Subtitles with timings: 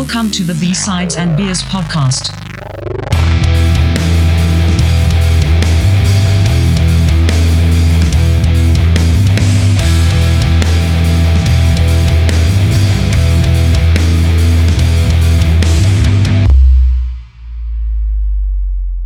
[0.00, 2.30] Welcome to the B-Sides and Beers podcast.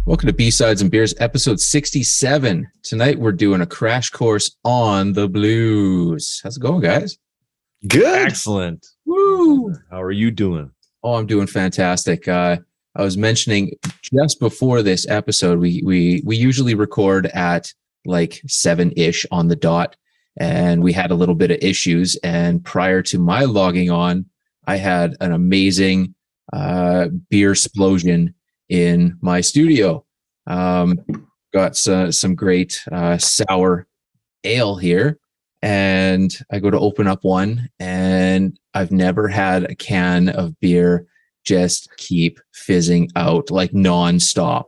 [0.06, 2.68] Welcome to B-Sides and Beers, episode 67.
[2.84, 6.40] Tonight we're doing a crash course on the blues.
[6.44, 7.18] How's it going, guys?
[7.88, 8.28] Good.
[8.28, 8.86] Excellent.
[9.04, 9.74] Woo!
[9.90, 10.70] How are you doing?
[11.04, 12.26] Oh, I'm doing fantastic.
[12.26, 12.56] Uh,
[12.96, 17.70] I was mentioning just before this episode, we we we usually record at
[18.06, 19.96] like seven ish on the dot,
[20.38, 22.16] and we had a little bit of issues.
[22.24, 24.24] And prior to my logging on,
[24.66, 26.14] I had an amazing
[26.54, 28.34] uh, beer explosion
[28.70, 30.06] in my studio.
[30.46, 30.94] Um,
[31.52, 33.86] got some some great uh, sour
[34.42, 35.18] ale here,
[35.64, 41.06] and I go to open up one, and I've never had a can of beer
[41.46, 44.64] just keep fizzing out like nonstop.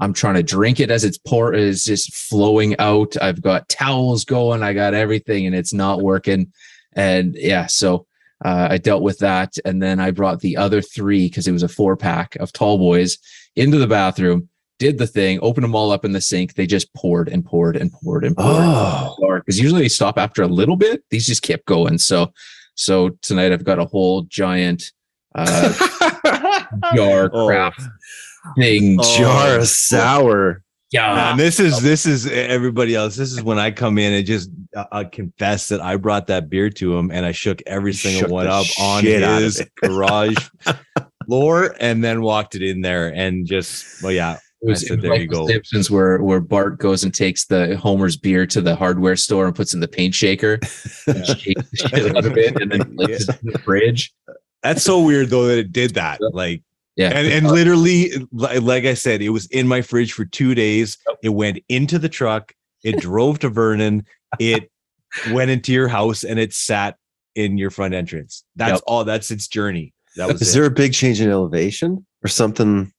[0.00, 3.16] I'm trying to drink it as it's pour is just flowing out.
[3.22, 6.52] I've got towels going, I got everything, and it's not working.
[6.94, 8.06] And yeah, so
[8.44, 11.62] uh, I dealt with that, and then I brought the other three because it was
[11.62, 13.16] a four pack of Tall Boys
[13.54, 14.48] into the bathroom.
[14.82, 16.54] Did the thing, opened them all up in the sink.
[16.54, 18.48] They just poured and poured and poured and poured.
[18.58, 19.14] Oh.
[19.36, 21.04] Because usually they stop after a little bit.
[21.08, 21.98] These just kept going.
[21.98, 22.32] So,
[22.74, 24.90] so tonight I've got a whole giant
[25.36, 25.72] uh,
[26.96, 27.46] jar Oh.
[27.46, 27.80] craft
[28.58, 28.96] thing.
[29.00, 29.16] Oh.
[29.18, 30.64] Jar of sour.
[30.90, 33.14] Yeah, and this is this is everybody else.
[33.14, 36.50] This is when I come in and just uh, uh, confess that I brought that
[36.50, 39.42] beer to him and I shook every single shook one up on shit out of
[39.44, 40.34] his garage
[41.26, 44.96] floor and then walked it in there and just well yeah was, I it said,
[44.98, 45.46] was there like you the go.
[45.48, 49.54] Simpsons where where Bart goes and takes the Homer's beer to the hardware store and
[49.54, 50.54] puts in the paint shaker,
[51.06, 54.12] and shakes the shit out of it, and then flips it in the fridge.
[54.62, 56.20] That's so weird though that it did that.
[56.20, 56.62] Like
[56.96, 60.98] Yeah, and, and literally like i said it was in my fridge for two days
[61.22, 62.52] it went into the truck
[62.84, 64.04] it drove to vernon
[64.38, 64.70] it
[65.32, 66.96] went into your house and it sat
[67.34, 68.80] in your front entrance that's Yep.
[68.86, 70.58] all that's its journey that was Is it.
[70.58, 72.92] there a big change in elevation or something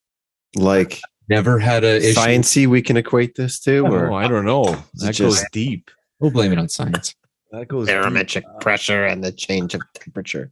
[0.56, 1.00] like
[1.34, 2.20] never had a issue.
[2.20, 3.86] sciencey we can equate this to?
[3.88, 4.64] Oh, Or i don't know
[4.96, 5.90] Is it that goes deep
[6.20, 7.16] We'll blame it on science.
[7.52, 8.60] that goes barometric deep.
[8.62, 10.52] pressure and the change of temperature.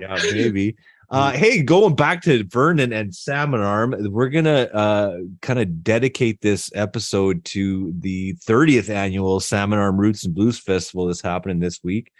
[0.00, 0.76] yeah maybe
[1.10, 6.40] uh hey going back to vernon and salmon arm we're gonna uh kind of dedicate
[6.40, 11.80] this episode to the 30th annual salmon arm roots and blues festival that's happening this
[11.84, 12.10] week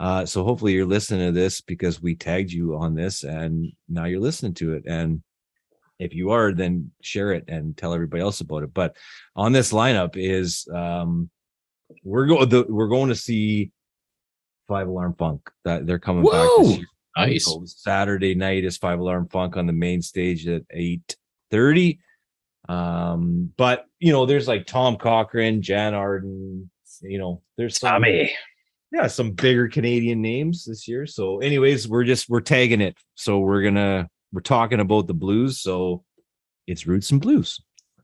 [0.00, 4.06] uh so hopefully you're listening to this because we tagged you on this and now
[4.06, 5.22] you're listening to it and
[5.98, 8.96] if you are then share it and tell everybody else about it but
[9.36, 11.30] on this lineup is um
[12.04, 13.70] we're going the, we're going to see
[14.66, 16.62] five alarm funk that they're coming back Whoa!
[16.62, 16.86] this year
[17.18, 17.46] Nice.
[17.46, 21.16] so Saturday night is Five Alarm Funk on the main stage at eight
[21.50, 21.98] thirty.
[22.68, 26.70] Um, but you know, there's like Tom Cochrane, Jann Arden.
[27.02, 28.04] You know, there's some,
[28.92, 31.06] yeah, some bigger Canadian names this year.
[31.06, 32.96] So, anyways, we're just we're tagging it.
[33.14, 35.60] So we're gonna we're talking about the blues.
[35.60, 36.04] So
[36.66, 37.60] it's roots and blues.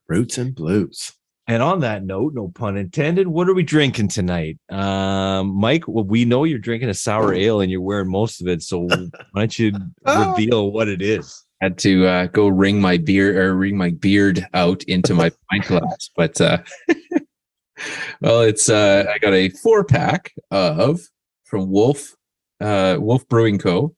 [0.08, 1.12] roots and blues?
[1.46, 4.58] And on that note, no pun intended, what are we drinking tonight?
[4.70, 8.48] Um, Mike, well, we know you're drinking a sour ale and you're wearing most of
[8.48, 8.62] it.
[8.62, 9.72] So why don't you
[10.06, 11.44] reveal what it is?
[11.60, 15.66] Had to uh, go wring my beer or wring my beard out into my pint
[15.66, 16.58] glass, but uh,
[18.20, 21.00] well, it's uh, I got a four pack of
[21.44, 22.16] from Wolf
[22.60, 23.94] uh, Wolf Brewing Co.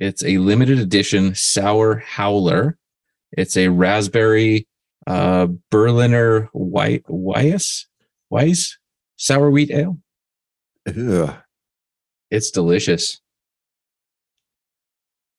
[0.00, 2.78] It's a limited edition sour howler.
[3.32, 4.66] It's a raspberry
[5.06, 7.86] uh, Berliner White Weiss
[8.30, 8.76] Weiss
[9.16, 9.98] sour wheat ale.
[10.88, 11.34] Ugh.
[12.30, 13.20] It's delicious.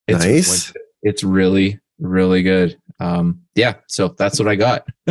[0.08, 0.74] It's nice.
[1.04, 4.86] it's really really good um yeah so that's what i got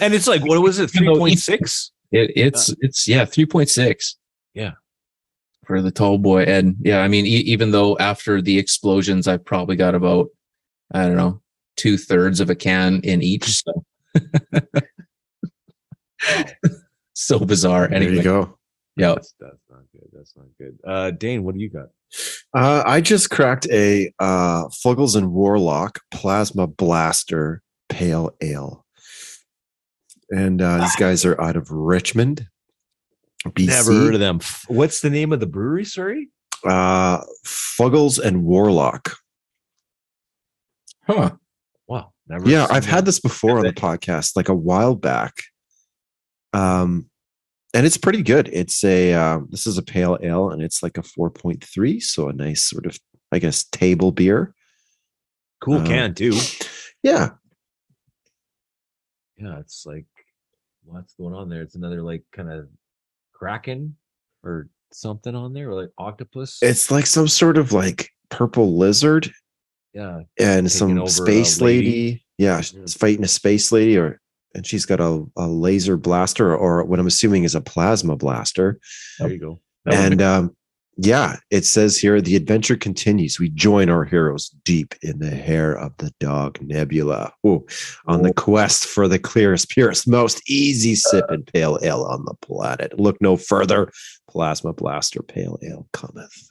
[0.00, 0.90] And it's like, what was it?
[0.90, 1.90] 3.6?
[2.12, 4.14] it, it's it's yeah 3.6
[4.54, 4.72] Yeah.
[5.66, 9.36] For the tall boy and yeah i mean e- even though after the explosions i
[9.36, 10.28] probably got about
[10.92, 11.40] i don't know
[11.76, 13.84] two-thirds of a can in each so
[17.14, 18.58] so bizarre There anyway you go.
[18.96, 20.08] yeah That's, that's not good.
[20.12, 20.78] That's not good.
[20.86, 21.88] Uh, Dane, what do you got?
[22.54, 28.84] Uh, I just cracked a uh, Fuggles and Warlock Plasma Blaster Pale Ale.
[30.30, 32.46] And uh, these guys are out of Richmond,
[33.50, 33.66] BC.
[33.68, 34.40] Never heard of them.
[34.68, 35.84] What's the name of the brewery?
[35.84, 36.28] Sorry.
[36.64, 39.16] Uh, Fuggles and Warlock.
[41.02, 41.32] huh
[41.86, 42.12] Wow.
[42.28, 42.48] Never.
[42.48, 45.34] Yeah, I've had this before on the podcast, like a while back.
[46.52, 47.08] Um,
[47.72, 48.48] and it's pretty good.
[48.52, 52.00] It's a uh, this is a pale ale, and it's like a four point three,
[52.00, 52.98] so a nice sort of,
[53.30, 54.54] I guess, table beer.
[55.60, 56.36] Cool Uh, can too.
[57.02, 57.30] Yeah.
[59.36, 60.06] Yeah, it's like
[60.84, 61.62] what's going on there?
[61.62, 62.68] It's another like kind of
[63.36, 63.96] kraken
[64.42, 66.58] or something on there, or like octopus.
[66.62, 69.30] It's like some sort of like purple lizard
[69.96, 71.86] yeah, and some space lady.
[71.86, 72.24] lady.
[72.38, 74.20] Yeah, she's fighting a space lady, or
[74.54, 78.78] and she's got a, a laser blaster, or, what I'm assuming is a plasma blaster.
[79.18, 79.60] there you go.
[79.86, 80.56] and um,
[80.98, 83.38] yeah, it says here the adventure continues.
[83.38, 87.66] We join our heroes deep in the hair of the dog Nebula, Ooh,
[88.06, 92.98] on the quest for the clearest, purest, most easy sipping pale ale on the planet.
[92.98, 93.92] Look no further.
[94.30, 96.50] Plasma blaster pale ale cometh.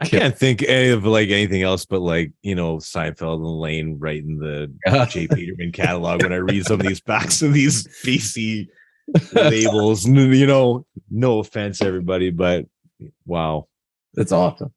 [0.00, 4.38] I can't think of like anything else but like you know Seinfeld and Lane writing
[4.38, 5.06] the Yeah.
[5.10, 5.26] J.
[5.26, 8.68] Peterman catalog when I read some of these backs of these BC
[9.32, 10.06] labels.
[10.06, 12.66] You know, no offense, everybody, but
[13.26, 13.68] wow,
[14.14, 14.72] That's awesome.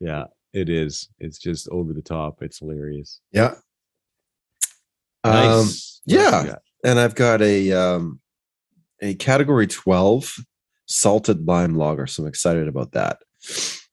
[0.00, 1.08] yeah, it is.
[1.18, 2.42] It's just over the top.
[2.42, 3.20] It's hilarious.
[3.32, 3.54] Yeah.
[5.24, 5.44] Um, Nice.
[5.46, 6.54] Else yeah.
[6.84, 8.20] and I've got a um,
[9.00, 10.36] a category 12
[10.86, 12.06] salted lime lager.
[12.06, 13.18] So I'm excited about that.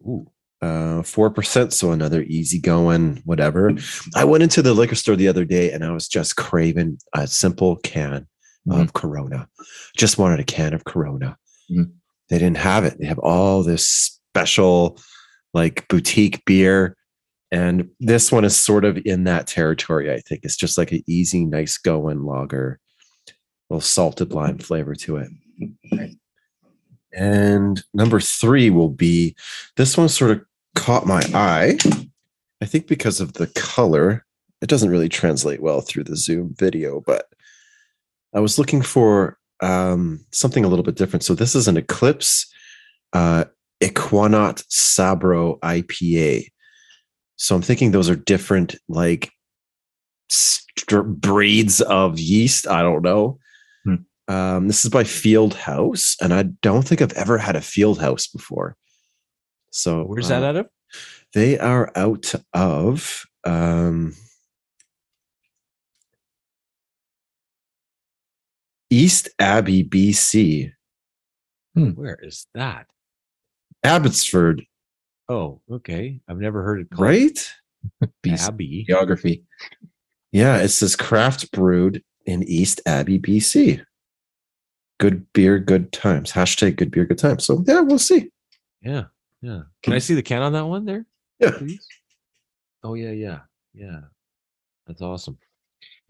[0.02, 0.26] Ooh.
[0.62, 1.72] Uh, 4%.
[1.72, 3.72] So another easy going, whatever.
[4.16, 7.28] I went into the liquor store the other day and I was just craving a
[7.28, 8.28] simple can
[8.70, 9.48] of Corona.
[9.96, 11.38] Just wanted a can of Corona.
[11.72, 11.92] Mhm.
[12.30, 12.98] They didn't have it.
[13.00, 15.00] They have all this special,
[15.54, 16.96] like boutique beer.
[17.52, 20.42] And this one is sort of in that territory, I think.
[20.44, 22.80] It's just like an easy, nice going lager,
[23.70, 25.30] little salted lime flavor to it.
[27.12, 29.36] And number three will be
[29.78, 30.42] this one sort of
[30.76, 31.80] caught my eye.
[32.62, 34.24] I think because of the color,
[34.62, 37.26] it doesn't really translate well through the Zoom video, but
[38.36, 41.24] I was looking for um, something a little bit different.
[41.24, 42.52] So this is an Eclipse
[43.14, 43.46] uh,
[43.82, 46.46] Equanaut Sabro IPA.
[47.36, 49.32] So I'm thinking those are different, like
[50.30, 52.68] str- breeds of yeast.
[52.68, 53.40] I don't know.
[53.86, 53.96] Hmm.
[54.28, 58.00] Um, this is by Field House, and I don't think I've ever had a Field
[58.00, 58.76] House before.
[59.72, 60.70] So Where's uh, that out of?
[61.34, 64.16] They are out of um,
[68.90, 70.72] East Abbey, BC.
[71.76, 71.90] Hmm.
[71.92, 72.88] Where is that?
[73.84, 74.64] Abbotsford,
[75.30, 76.20] Oh, okay.
[76.28, 77.54] I've never heard it called right?
[78.26, 78.84] BC Abbey.
[78.88, 79.44] geography.
[80.32, 83.84] Yeah, it says craft brewed in East Abbey, BC.
[85.00, 86.32] Good beer, good times.
[86.32, 87.46] Hashtag good beer, good times.
[87.46, 88.30] So yeah, we'll see.
[88.82, 89.06] Yeah,
[89.42, 89.62] yeah.
[89.84, 91.06] Can I see the can on that one there?
[91.40, 91.52] Yeah.
[91.52, 91.88] please?
[92.84, 93.40] Oh yeah, yeah,
[93.74, 94.00] yeah.
[94.88, 95.38] That's awesome.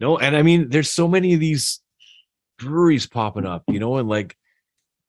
[0.00, 1.80] No, and I mean, there's so many of these
[2.60, 4.36] breweries popping up, you know, and like,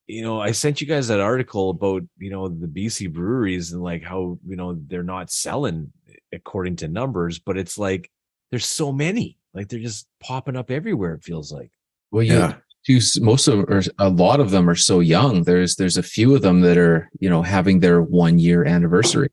[0.06, 3.82] you know, I sent you guys that article about, you know, the BC breweries and
[3.82, 5.92] like how, you know, they're not selling
[6.34, 8.10] according to numbers, but it's like
[8.50, 11.14] there's so many, like they're just popping up everywhere.
[11.14, 11.70] It feels like.
[12.10, 12.54] Well, you Yeah.
[12.86, 15.44] do s- most of or a lot of them are so young.
[15.44, 19.28] There's there's a few of them that are you know having their one year anniversary.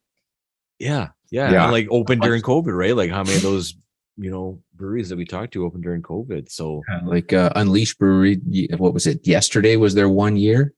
[0.78, 1.64] Yeah, yeah, Yeah.
[1.64, 2.96] and like open during COVID, right?
[2.96, 3.74] Like how many of those,
[4.20, 6.50] you know, breweries that we talked to open during COVID?
[6.50, 8.40] So Like uh, Unleashed Brewery,
[8.76, 9.26] what was it?
[9.26, 10.74] Yesterday was their one year.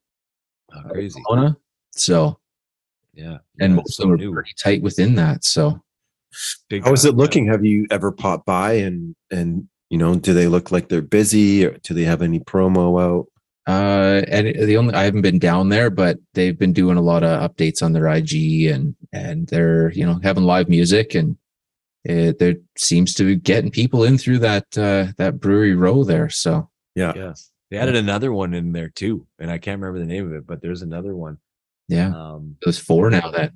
[0.75, 1.21] uh, crazy.
[1.29, 1.57] Kelowna.
[1.91, 2.39] So
[3.15, 5.45] Yeah, and yeah, most it's of them are pretty tight within that.
[5.45, 5.83] So
[6.71, 7.47] Big How is it looking?
[7.49, 11.67] Have you ever popped by and and you know, do they look like they're busy
[11.67, 13.27] or do they have any promo out?
[13.69, 17.23] uh and the only I haven't been down there, but they've been doing a lot
[17.23, 21.37] of updates on their IG and and they're you know having live music and
[22.05, 26.29] it there seems to be getting people in through that uh that brewery row there.
[26.31, 27.13] So Yeah.
[27.15, 30.33] Yes, they added another one in there too, and I can't remember the name of
[30.35, 31.39] it, but there's another one.
[31.89, 32.09] yeah.
[32.15, 33.53] Um, There's four now that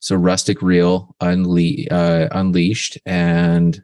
[0.00, 3.82] so Rustic Reel unle- uh, unleashed and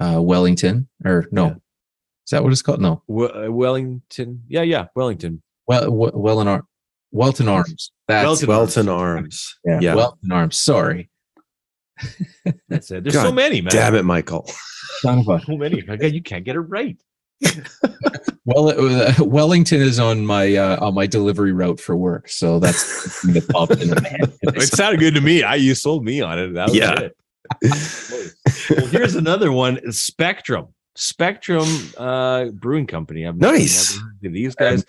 [0.00, 1.52] uh wellington or no Yeah.
[1.54, 5.42] is that what it's called no W- uh, Wellington, yeah, yeah, Wellington.
[5.66, 6.64] well well, well in Ar-
[7.12, 9.18] welton arms that's Welton Welton Arms.
[9.22, 9.58] Arms.
[9.64, 9.94] yeah, yeah.
[9.94, 11.08] welton arms sorry
[12.68, 13.04] That's it.
[13.04, 13.70] There's so many, man.
[13.72, 14.48] Damn it, Michael.
[15.00, 15.82] Son of a- So many.
[15.82, 16.96] My God, you can't get it right.
[18.46, 23.02] well uh, wellington is on my uh on my delivery route for work so that's
[23.04, 25.42] the thing that popped into my head It sounded good to me.
[25.42, 26.54] I you sold me on it.
[26.54, 26.98] That was Yeah.
[26.98, 27.16] it.
[28.70, 29.92] well, here's another one.
[29.92, 30.68] Spectrum.
[30.94, 31.66] Spectrum
[31.98, 33.26] uh brewing company.
[33.26, 33.98] I've Nice.
[34.22, 34.82] never these guys.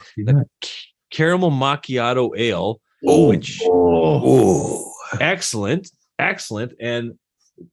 [1.11, 2.79] Caramel macchiato ale.
[3.05, 3.27] Oh.
[3.27, 4.89] which Oh.
[5.19, 6.74] excellent, excellent.
[6.79, 7.17] And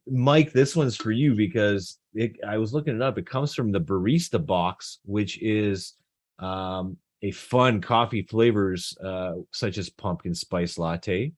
[0.06, 3.18] Mike, this one's for you because it, I was looking it up.
[3.18, 5.94] It comes from the Barista Box, which is
[6.38, 11.32] um, a fun coffee flavors uh, such as pumpkin spice latte,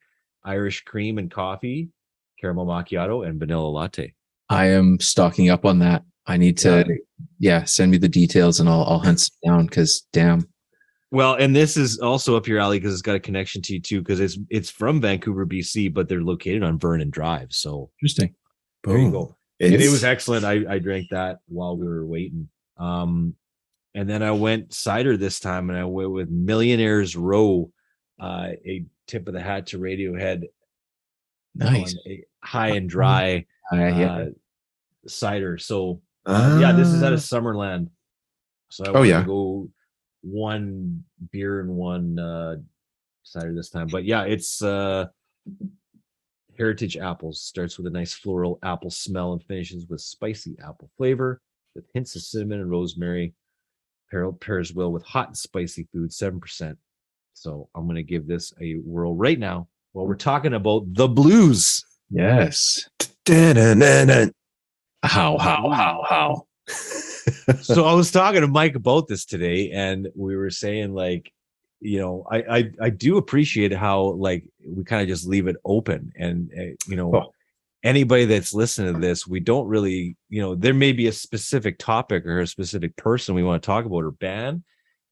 [0.45, 1.89] Irish cream and coffee,
[2.41, 4.15] caramel macchiato, and vanilla latte.
[4.49, 6.05] I am stocking up on that.
[6.27, 6.85] I need to,
[7.39, 10.49] yeah, send me the details and I'll I'll hunt some down because damn.
[11.13, 13.81] Well, and this is also up your alley because it's got a connection to you
[13.81, 17.53] too, because it's it's from Vancouver, BC, but they're located on Vernon Drive.
[17.53, 18.35] So Interesting.
[18.85, 19.13] there you Boom.
[19.13, 19.37] go.
[19.61, 20.45] And it was excellent.
[20.45, 22.49] I, I drank that while we were waiting.
[22.77, 23.35] Um,
[23.95, 27.71] and then I went cider this time, and I went with Millionaires Row,
[28.21, 30.43] uh, a tip of the hat to Radiohead.
[31.55, 31.97] Nice.
[32.07, 34.13] a high and dry Uh, yeah.
[34.13, 34.27] uh,
[35.07, 35.57] cider.
[35.57, 37.89] So uh, yeah, this is out of Summerland.
[38.71, 39.21] So I Oh, yeah.
[39.21, 39.71] to go
[40.23, 42.57] one beer and one uh,
[43.23, 43.89] cider this time.
[43.89, 45.07] But yeah, it's uh,
[46.57, 47.43] heritage apples.
[47.43, 51.41] Starts with a nice floral apple smell and finishes with spicy apple flavor
[51.75, 53.35] with hints of cinnamon and rosemary.
[54.11, 56.79] Pair, pairs well with hot and spicy food, seven percent.
[57.35, 61.85] So I'm gonna give this a whirl right now while we're talking about the blues.
[62.11, 62.89] yes.
[65.03, 66.47] How how how how.
[67.63, 71.33] so I was talking to Mike about this today, and we were saying like,
[71.81, 75.57] you know, I I, I do appreciate how like we kind of just leave it
[75.65, 77.33] open, and uh, you know, Oh.
[77.85, 81.79] anybody that's listening to this, we don't really, you know, there may be a specific
[81.79, 84.65] topic or a specific person we want to talk about or ban,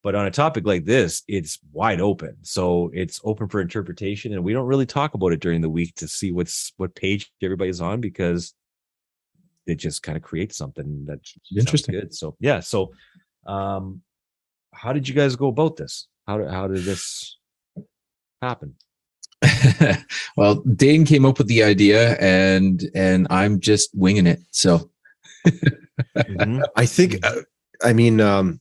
[0.03, 4.43] but on a topic like this, it's wide open, so it's open for interpretation, and
[4.45, 7.81] we don't really talk about it during the week to see what's what page everybody's
[7.81, 8.55] on because
[9.67, 11.95] it just kind of creates something that's Interesting.
[11.95, 12.15] good.
[12.15, 12.93] So yeah, so
[13.47, 14.03] um
[14.73, 16.09] how did you guys go about this?
[16.27, 17.39] How did how did this
[18.43, 18.75] happen?
[20.37, 24.41] well, Dane came up with the idea and and I'm just winging it.
[24.51, 24.91] So
[26.29, 26.63] Mhm.
[26.77, 27.43] I think, uh,
[27.83, 28.61] I mean, um,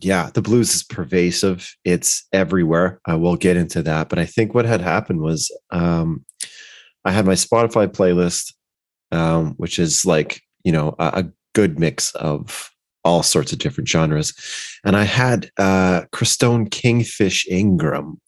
[0.00, 1.74] yeah, the blues is pervasive.
[1.84, 3.00] It's everywhere.
[3.06, 4.08] I will get into that.
[4.08, 6.24] But I think what had happened was um,
[7.04, 8.52] I had my Spotify playlist,
[9.12, 11.24] um, which is like, you know, a, a
[11.54, 12.70] good mix of
[13.04, 14.34] all sorts of different genres.
[14.84, 18.20] And I had uh, Christone Kingfish Ingram,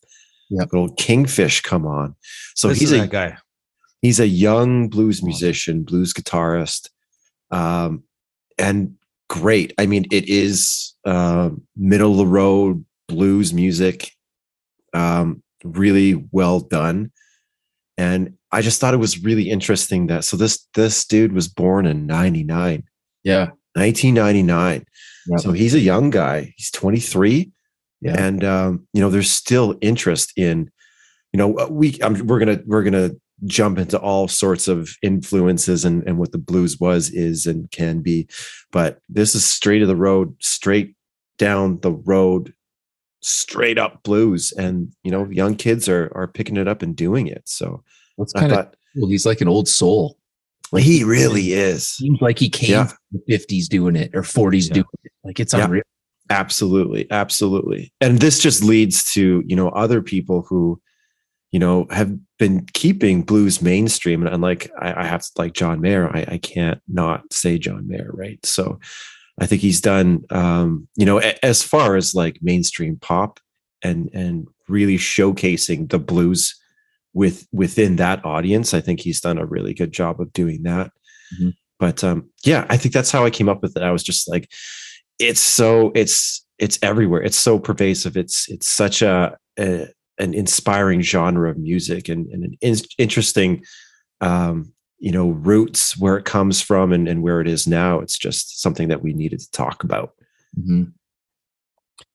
[0.50, 0.68] Yep.
[0.72, 2.16] little Kingfish come on.
[2.54, 3.36] So Listen he's a guy.
[4.02, 6.88] he's a young blues musician, blues guitarist,
[7.52, 8.02] um,
[8.58, 8.94] and
[9.28, 9.72] great.
[9.78, 14.10] I mean, it is uh, middle of the road blues music,
[14.92, 17.12] um, really well done.
[18.00, 21.84] And I just thought it was really interesting that so this this dude was born
[21.86, 22.82] in '99,
[23.24, 23.50] yeah.
[23.74, 24.84] 1999.
[25.26, 25.40] Yep.
[25.40, 26.54] So he's a young guy.
[26.56, 27.52] He's 23
[28.00, 28.16] Yeah.
[28.26, 30.70] and um, you know there's still interest in
[31.32, 33.10] you know uh, we I'm, we're gonna we're gonna
[33.44, 38.00] jump into all sorts of influences and and what the blues was is and can
[38.00, 38.26] be
[38.72, 40.94] but this is straight of the road straight
[41.38, 42.52] down the road
[43.20, 47.26] straight up blues and you know young kids are are picking it up and doing
[47.26, 47.82] it so
[48.18, 49.08] That's kind of cool.
[49.08, 50.16] He's like an old soul.
[50.72, 52.84] Like he really is seems like he came Yeah.
[52.86, 54.74] from the 50s doing it or 40s Yeah.
[54.74, 55.12] doing it.
[55.24, 55.64] Like it's Yeah.
[55.64, 55.82] unreal.
[56.30, 60.80] absolutely absolutely and this just leads to you know other people who
[61.50, 65.52] you know have been keeping blues mainstream and, and like I, I have to like
[65.54, 68.78] john mayer I, I can't not say john mayer right so
[69.38, 73.38] i think he's done um you know a, as far as like mainstream pop
[73.82, 76.54] and and really showcasing the blues
[77.12, 80.90] with within that audience i think he's done a really good job of doing that.
[81.40, 81.54] Mhm.
[81.78, 83.82] but um yeah i think that's how i came up with it.
[83.82, 84.48] I was just like
[85.20, 87.22] it's so it's it's everywhere.
[87.22, 88.16] It's so pervasive.
[88.16, 89.86] It's it's such a, a
[90.18, 93.64] an inspiring genre of music and, and an in, interesting
[94.20, 98.16] um you know roots where it comes from and, and where it is now it's
[98.18, 100.12] just something that we needed to talk about
[100.58, 100.92] Mhm.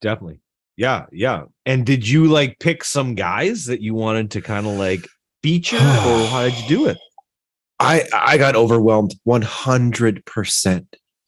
[0.01, 0.39] Definitely.
[0.77, 1.43] Yeah, yeah.
[1.65, 5.07] And did you like pick some guys that you wanted to kind of like
[5.41, 6.97] feature or how did you do it?
[7.79, 10.85] i i got overwhelmed 100%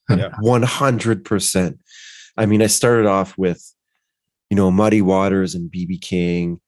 [0.09, 0.29] Yeah.
[0.41, 1.77] 100%
[2.37, 3.73] i mean i started off with
[4.49, 6.59] you know muddy waters and bb king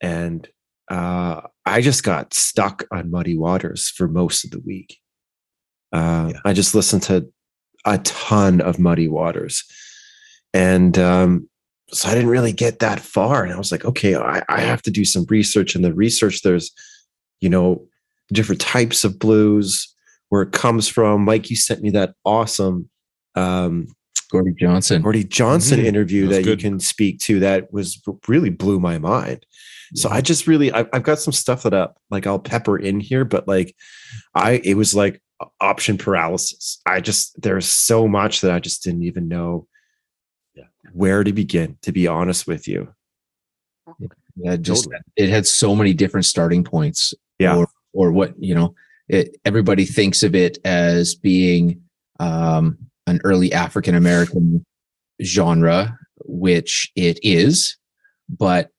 [0.00, 0.48] and
[0.90, 4.98] uh i just got stuck on muddy waters for most of the week
[5.92, 6.40] uh Yeah.
[6.44, 7.26] i just listened to
[7.86, 9.64] a ton of muddy waters
[10.52, 11.48] and um
[11.92, 14.82] so i didn't really get that far and i was like okay i, I have
[14.82, 16.72] to do some research and the research there's
[17.40, 17.86] you know
[18.32, 19.92] different types of blues
[20.28, 22.90] where it comes from mike you sent me that awesome
[23.36, 23.86] um
[24.32, 25.02] Gordy Johnson.
[25.02, 25.84] Gordy Johnson Mhm.
[25.86, 29.44] interview That's that you can speak to that was really blew my mind.
[29.94, 33.00] So I just really I've, I've got some stuff that up like I'll pepper in
[33.00, 33.74] here, but like
[34.34, 35.20] I it was like
[35.60, 36.80] option paralysis.
[36.86, 39.66] I just there's so much that I just didn't even know
[40.54, 40.64] Yeah.
[40.92, 41.76] where to begin.
[41.82, 42.94] To be honest with you,
[44.36, 45.02] Yeah, just Totally.
[45.16, 47.14] it had so many different starting points.
[47.38, 47.56] Yeah.
[47.56, 48.74] Or or what, you know,
[49.08, 51.82] it, everybody thinks of it as being
[52.20, 52.78] um,
[53.08, 54.64] an early African American
[55.20, 57.76] genre, which it is,
[58.28, 58.70] but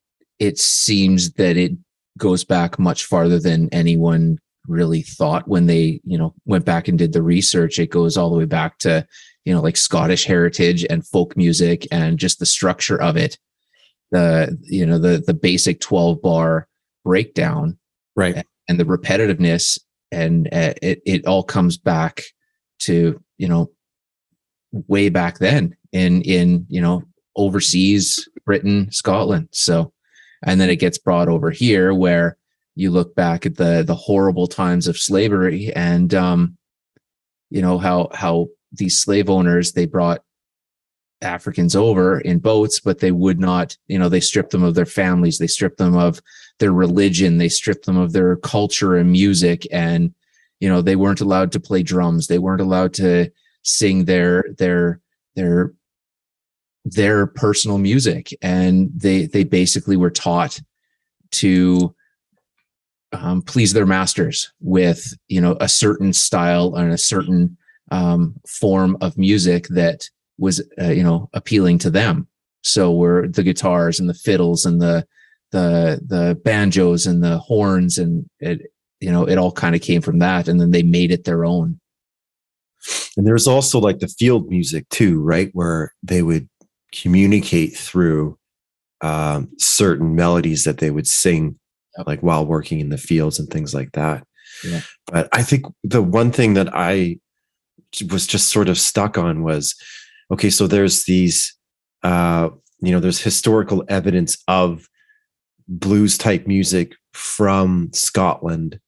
[0.42, 1.72] it seems that it
[2.18, 6.98] goes back much farther than anyone really thought when they, you know, went back and
[6.98, 7.78] did the research.
[7.78, 9.06] It goes all the way back to,
[9.46, 13.38] you know, like Scottish heritage and folk music and just the structure of it.
[14.12, 16.68] The, you know, the the basic 12 bar
[17.06, 17.78] breakdown
[18.16, 18.46] Right.
[18.68, 19.80] and the repetitiveness
[20.12, 22.24] and uh, it it all comes back
[22.80, 23.72] to you know
[24.88, 27.04] way back then in in you know
[27.36, 29.94] overseas Britain Scotland so
[30.44, 32.38] and then it gets brought over here where
[32.76, 36.58] you look back at the the horrible times of slavery and um
[37.50, 40.24] you know how how these slave owners they brought
[41.22, 44.86] Africans over in boats, but they would not, you know, they stripped them of their
[44.86, 46.22] families, they stripped them of
[46.60, 50.14] their religion, they stripped them of their culture and music, and
[50.60, 53.32] you know, they weren't allowed to play drums, they weren't allowed to
[53.64, 55.00] sing their their
[55.36, 55.74] their
[56.86, 60.60] their personal music, and they they basically were taught
[61.32, 61.96] to
[63.14, 67.58] um, please their masters with you know a certain style and a certain
[67.92, 72.28] um, form of music that was uh, you know appealing to them.
[72.64, 75.06] So were the guitars and the fiddles and the
[75.52, 80.02] the the banjos and the horns and it you know it all kind of came
[80.02, 80.48] from that.
[80.48, 81.80] And then they made it their own.
[83.18, 85.50] And there's also like the field music too, right?
[85.54, 86.50] Where they would
[86.92, 88.38] communicate through
[89.02, 91.58] um, certain melodies that they would sing,
[91.98, 92.08] Yep.
[92.08, 94.26] like while working in the fields and things like that.
[94.64, 94.82] Yeah.
[95.08, 97.20] But I think the one thing that I
[98.10, 99.76] was just sort of stuck on was
[100.32, 101.54] okay, so there's these,
[102.04, 104.88] uh, you know, there's historical evidence of
[105.68, 108.80] blues type music from Scotland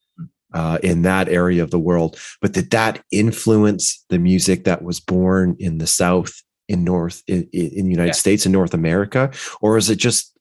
[0.53, 2.17] uh, in that area of the world.
[2.41, 7.47] But did that influence the music that was born in the South, in North, in,
[7.51, 8.13] in the United Yeah.
[8.13, 10.31] States, in North America, or is it just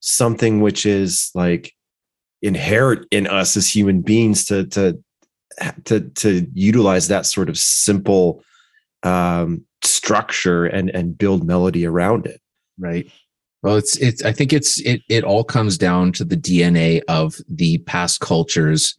[0.00, 1.72] something which is like
[2.42, 4.98] inherent in us as human beings to to
[5.84, 8.42] to to utilize that sort of simple
[9.02, 12.40] um, structure and and build melody around it?
[12.78, 13.08] right
[13.62, 17.36] well it's it's i think it's it it all comes down to the dna of
[17.48, 18.96] the past cultures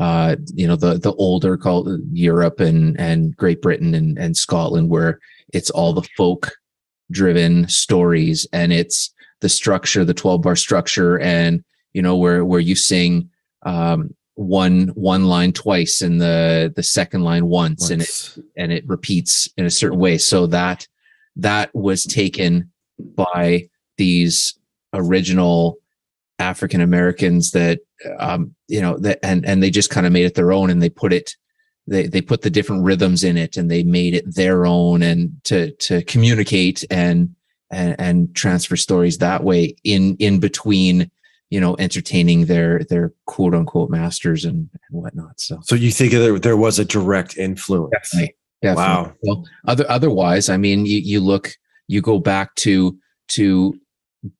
[0.00, 4.88] uh you know the the older called europe and and great britain and and scotland
[4.88, 5.20] where
[5.52, 6.52] it's all the folk
[7.10, 12.60] driven stories and it's the structure the 12 bar structure and you know where where
[12.60, 13.30] you sing
[13.62, 18.86] um one one line twice and the the second line once and it and it
[18.86, 20.16] repeats in a certain way.
[20.16, 20.86] So that
[21.34, 24.56] that was taken by these
[24.94, 25.78] original
[26.38, 27.80] african americans that
[28.20, 30.80] um you know that and and they just kind of made it their own and
[30.80, 31.34] they put it
[31.88, 35.32] they they put the different rhythms in it and they made it their own and
[35.44, 37.34] to to communicate and
[37.70, 41.10] and, and transfer stories that way in in between
[41.50, 46.12] you know entertaining their their quote unquote masters and, and whatnot so So you think
[46.12, 47.90] there, there was a direct influence?
[47.92, 48.34] Definitely.
[48.60, 48.84] Definitely.
[48.84, 49.12] Wow.
[49.22, 51.52] Well, other otherwise, I mean, you, you look,
[51.86, 52.98] you go back to
[53.28, 53.78] to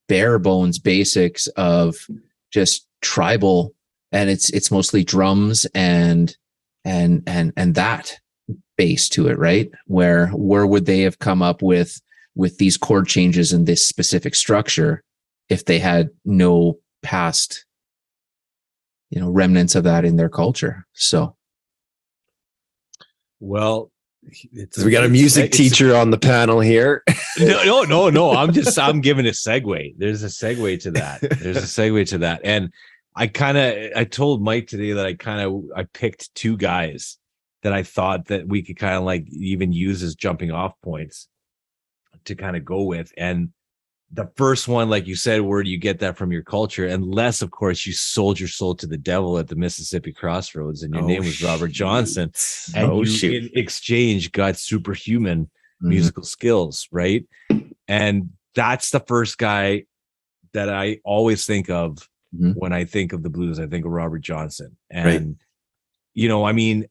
[0.07, 1.95] bare bones basics of
[2.51, 3.73] just tribal,
[4.11, 6.35] and it's it's mostly drums and
[6.85, 8.17] and and and that
[8.77, 9.69] base to it, right?
[9.85, 11.99] Where where would they have come up with
[12.35, 15.03] with these chord changes and this specific structure
[15.49, 17.65] if they had no past,
[19.09, 20.85] you know, remnants of that in their culture?
[20.93, 21.35] So
[23.39, 23.91] Well,
[24.51, 27.03] it's So we got a music it's- teacher on the panel here.
[27.39, 28.31] no, no, no, no.
[28.31, 29.93] I'm just I'm giving a segue.
[29.97, 31.21] There's a segue to that.
[31.21, 32.41] There's a segue to that.
[32.43, 32.71] And
[33.15, 37.17] I kind of I told Mike today that I kind of I picked two guys
[37.63, 41.27] that I thought that we could kind of like even use as jumping off points
[42.25, 43.11] to kind of go with.
[43.17, 43.49] And
[44.11, 46.87] the first one, like you said, where do you get that from your culture?
[46.87, 50.93] Unless, of course, you sold your soul to the devil at the Mississippi crossroads and
[50.93, 51.73] your Oh, name was Robert shoot.
[51.75, 52.31] Johnson.
[52.75, 53.51] And oh you shoot!
[53.51, 55.49] in exchange got superhuman
[55.83, 55.89] mhm.
[55.89, 57.25] musical skills, right?
[57.87, 59.83] And that's the first guy
[60.53, 61.97] that I always think of
[62.35, 62.55] Mhm.
[62.55, 63.59] when I think of the blues.
[63.59, 64.77] I think of Robert Johnson.
[64.89, 65.35] And, Right.
[66.13, 66.85] you know, I mean,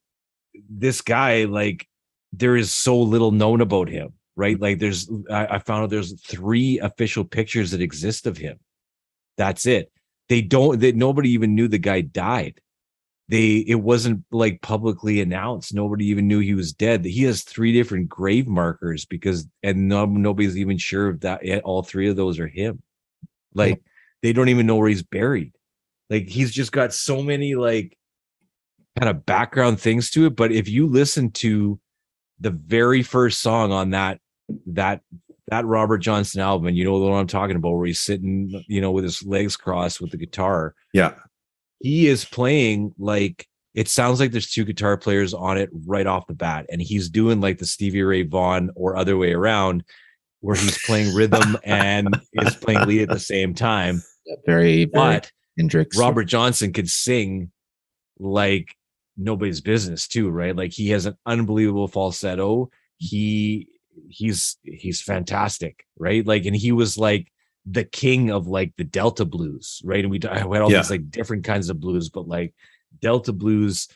[0.69, 1.87] this guy, like,
[2.33, 4.61] there is so little known about him, right?
[4.61, 8.59] Like, there's, I, I found out there's three official pictures that exist of him.
[9.37, 9.93] That's it.
[10.29, 12.61] They don't, that nobody even knew the guy died
[13.29, 17.73] they it wasn't like publicly announced nobody even knew he was dead he has three
[17.73, 22.17] different grave markers because and no, nobody's even sure if that eh, all three of
[22.17, 22.83] those are him
[23.55, 23.83] like
[24.23, 25.53] they don't even know where he's buried
[26.11, 27.97] like he's just got so many like
[28.99, 30.35] kind of background things to it.
[30.37, 31.79] But if you listen to
[32.41, 34.19] the very first song on that
[34.67, 35.03] that
[35.49, 38.91] that Robert Johnson album, you know what I'm talking about, where he's sitting, you know,
[38.91, 41.15] with his legs crossed with the guitar, Yeah.
[41.81, 46.27] he is playing like it sounds like there's two guitar players on it right off
[46.27, 49.85] the bat, and he's doing like the Stevie Ray Vaughan or other way around,
[50.41, 54.03] where he's playing rhythm and is playing lead at the same time.
[54.47, 55.97] Very, very But Hendrix.
[55.97, 57.51] Robert Johnson could sing
[58.19, 58.75] like
[59.17, 60.55] nobody's business too, right?
[60.55, 62.71] Like he has an unbelievable falsetto.
[62.99, 63.69] He
[64.09, 66.25] he's he's fantastic, right?
[66.27, 67.33] Like and he was like
[67.67, 70.01] the king of like the Delta blues, right?
[70.01, 70.79] And we, I had all Yeah.
[70.79, 72.55] these like different kinds of blues, but like
[73.01, 73.89] Delta blues,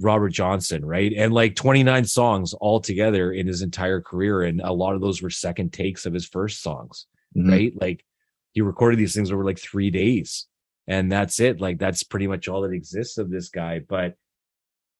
[0.00, 1.12] Robert Johnson, right?
[1.16, 4.42] And like 29 songs all together in his entire career.
[4.42, 7.50] And a lot of those were second takes of his first songs Mhm.
[7.50, 7.72] right?
[7.80, 8.04] Like
[8.52, 10.46] he recorded these things over like three days,
[10.86, 11.60] and that's it.
[11.60, 13.80] Like that's pretty much all that exists of this guy.
[13.80, 14.14] But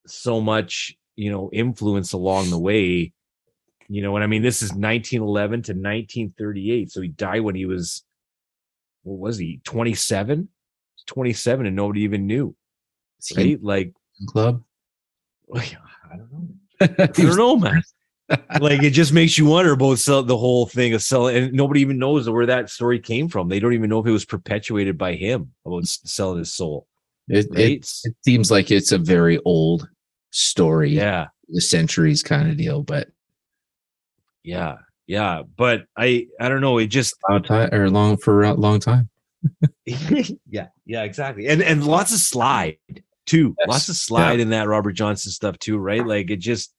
[0.07, 3.13] so much, you know, influence along the way.
[3.89, 6.91] You know, and I mean, this is 1911 to 1938.
[6.93, 8.05] So he died when he was,
[9.03, 10.49] what was he, 27?
[11.07, 12.55] 27, and nobody even knew,
[13.19, 13.63] Is he in right?
[13.63, 13.93] Like,
[14.29, 14.63] Club.
[15.55, 16.49] I don't know.
[16.81, 17.83] I don't know, man.
[18.61, 21.81] like it just makes you wonder about sell, the whole thing of selling, and nobody
[21.81, 23.49] even knows where that story came from.
[23.49, 26.87] They don't even know if it was perpetuated by him about selling his soul.
[27.29, 27.61] It, Right?
[27.61, 29.89] it, it seems like it's a very old
[30.31, 33.09] story, yeah, the centuries kind of deal, but
[34.45, 35.43] yeah, yeah.
[35.57, 36.79] But I, I don't know.
[36.79, 39.09] It just, long time or long for a long time.
[39.87, 41.49] yeah, yeah, exactly.
[41.49, 42.79] And and lots of slide
[43.29, 43.55] too.
[43.59, 43.69] Yes.
[43.69, 46.05] Lots of slide in that Robert Johnson stuff too, right?
[46.05, 46.75] Like it just.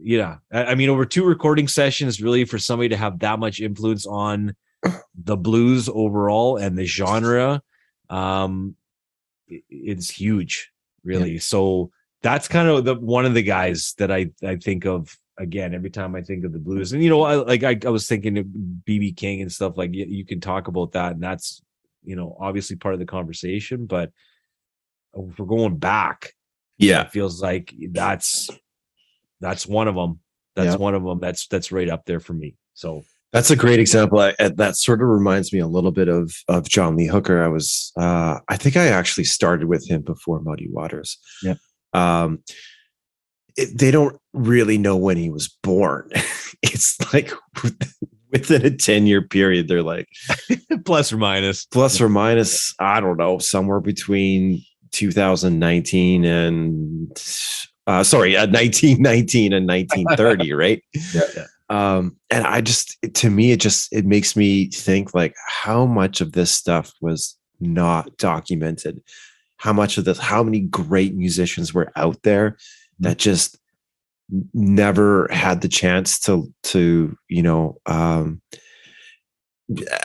[0.00, 3.60] Yeah, I I mean, over two recording sessions, really, for somebody to have that much
[3.60, 4.54] influence on
[5.14, 7.62] the blues overall and the genre,
[8.08, 8.74] um,
[9.46, 10.70] it's huge,
[11.04, 11.38] really.
[11.38, 11.90] So
[12.22, 15.90] that's kind of the one of the guys that I I think of again every
[15.90, 16.92] time I think of the blues.
[16.92, 19.92] And you know, I like I, I was thinking of BB King and stuff like
[19.92, 21.62] you, you can talk about that, and that's
[22.04, 23.86] you know obviously part of the conversation.
[23.86, 24.10] But
[25.14, 26.32] if we're going back,
[26.78, 27.02] Yeah.
[27.02, 28.50] it feels like that's
[29.40, 30.20] that's one of them.
[30.54, 30.76] That's Yeah.
[30.76, 31.18] one of them.
[31.20, 32.56] That's that's right up there for me.
[32.74, 34.18] So That's a great example.
[34.20, 37.42] I, that sort of reminds me a little bit of of John Lee Hooker.
[37.42, 41.18] I was, uh, I think I actually started with him before Muddy Waters.
[41.42, 41.54] Yeah.
[41.94, 42.42] Um,
[43.56, 46.10] it, they don't really know when he was born.
[46.62, 47.32] it's like
[48.32, 50.08] within a ten year period, they're like
[50.84, 51.18] plus or
[51.70, 52.74] plus or minus.
[52.78, 54.62] I don't know, somewhere between
[54.92, 57.20] 2019 and
[57.86, 60.82] uh, sorry, uh, 1919 and 1930, right?
[61.14, 61.46] Yeah.
[61.70, 66.20] um and i just to me it just it makes me think like how much
[66.20, 69.00] of this stuff was not documented
[69.56, 72.56] how much of this how many great musicians were out there
[72.98, 73.58] that just
[74.52, 78.40] never had the chance to to you know um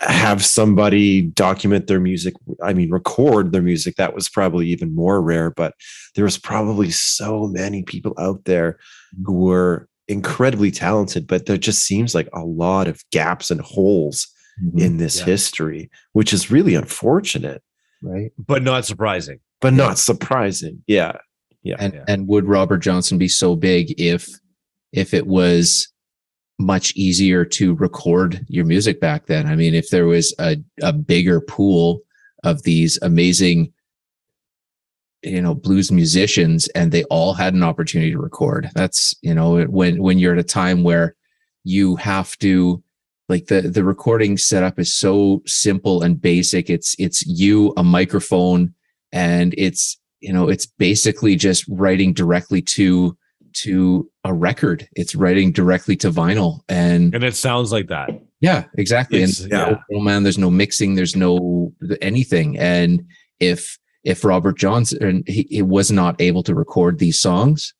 [0.02, 5.22] have somebody document their music i mean record their music that was probably even more
[5.22, 5.74] rare but
[6.16, 8.78] there was probably so many people out there
[9.26, 14.28] who were incredibly talented but there just seems like a lot of gaps and holes
[14.64, 14.80] Mhm.
[14.82, 15.26] in this Yeah.
[15.26, 17.62] history which is really unfortunate
[18.02, 18.32] right.
[18.38, 19.40] But not surprising.
[19.62, 21.18] but not surprising yeah
[21.80, 22.04] And Yeah.
[22.08, 24.30] and would Robert Johnson be so big if
[24.94, 25.90] if it was
[26.60, 29.46] much easier to record your music back then?
[29.48, 32.02] I mean, if there was a, a bigger pool
[32.44, 33.74] of these amazing
[35.24, 39.64] you know blues musicians and they all had an opportunity to record that's you know
[39.64, 41.16] when when you're at a time where
[41.64, 42.82] you have to
[43.28, 48.74] like the the recording setup is so simple and basic it's it's you a microphone
[49.12, 53.18] and it's you know it's basically just writing directly to
[53.64, 54.88] to a record.
[54.94, 56.62] It's writing directly to vinyl.
[56.70, 58.10] And And it sounds like that.
[58.42, 59.20] yeah exactly.
[59.20, 59.78] It's- and yeah.
[59.90, 60.24] no man.
[60.24, 60.96] There's no mixing.
[60.96, 62.58] There's no anything.
[62.58, 63.06] And
[63.40, 67.74] if if robert johnson he, he was not able to record these songs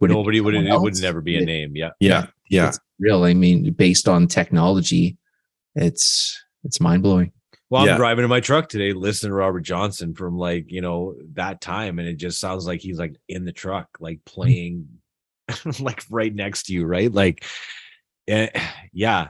[0.00, 1.74] would Nobody would someone it would never be a name.
[1.74, 1.90] Yeah.
[2.00, 2.68] yeah yeah.
[2.68, 3.24] It's real.
[3.24, 5.16] I mean based on technology
[5.74, 7.32] it's it's mind-blowing
[7.70, 7.96] Well, I'm Yeah.
[7.96, 11.98] driving in my truck today, listening to Robert Johnson from like, you know, that time.
[11.98, 14.88] And it just sounds like he's like in the truck, like playing
[15.80, 17.12] like right next to you, right?
[17.12, 17.44] Like,
[18.26, 18.48] eh,
[18.92, 19.28] yeah.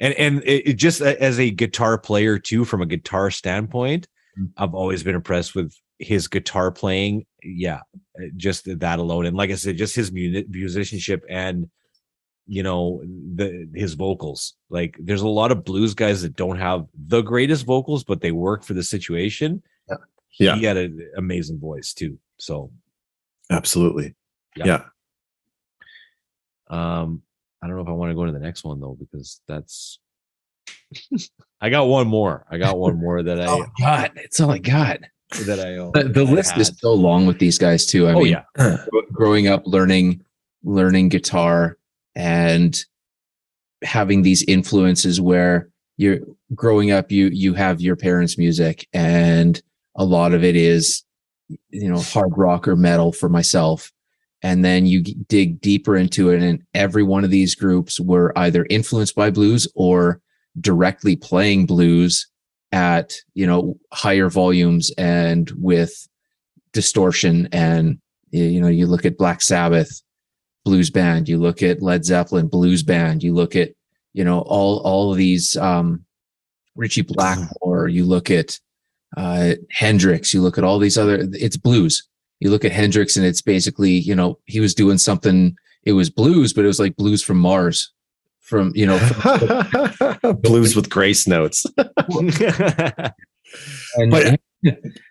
[0.00, 4.06] And and it, it just as a guitar player too, from a guitar standpoint,
[4.38, 4.50] Mm.
[4.58, 7.24] I've always been impressed with his guitar playing.
[7.42, 7.80] Yeah,
[8.20, 11.70] eh, just that alone, and like I said, just his mu- musicianship and
[12.46, 14.54] you know the his vocals.
[14.70, 18.32] Like, there's a lot of blues guys that don't have the greatest vocals, but they
[18.32, 19.62] work for the situation.
[20.38, 20.56] Yeah.
[20.56, 22.18] he had an amazing voice too.
[22.38, 22.70] So
[23.50, 24.14] Absolutely.
[24.56, 24.82] Yeah.
[26.70, 27.00] Yeah.
[27.02, 27.22] um
[27.62, 29.98] I don't know if I want to go to the next one though, because that's
[31.60, 32.44] I got one more.
[32.50, 35.00] I got one more that I Oh God, it's all I got.
[35.46, 35.92] that I own.
[35.94, 38.06] The, the that I list is so long with these guys too.
[38.08, 38.86] I oh mean, yeah.
[39.12, 40.22] growing up learning
[40.64, 41.78] learning guitar
[42.16, 42.84] and
[43.84, 46.18] having these influences where you're
[46.54, 49.62] growing up you you have your parents music and
[49.96, 51.04] a lot of it is
[51.70, 53.92] you know hard rock or metal for myself.
[54.42, 58.66] And then you dig deeper into it and every one of these groups were either
[58.70, 60.20] influenced by blues or
[60.60, 62.28] directly playing blues
[62.72, 66.06] at you know higher volumes and with
[66.72, 67.48] distortion.
[67.52, 67.98] And
[68.30, 70.02] you know you look at black sabbath
[70.66, 73.70] blues band you look at led zeppelin blues band you look at
[74.14, 76.04] you know all all of these um
[76.74, 78.58] ritchie blackmore you look at
[79.16, 82.06] uh hendrix you look at all these other it's blues
[82.40, 86.10] you look at hendrix and it's basically you know he was doing something it was
[86.10, 87.92] blues but it was like blues from mars
[88.40, 91.66] from you know from, Blues with grace notes.
[93.96, 94.40] and, But-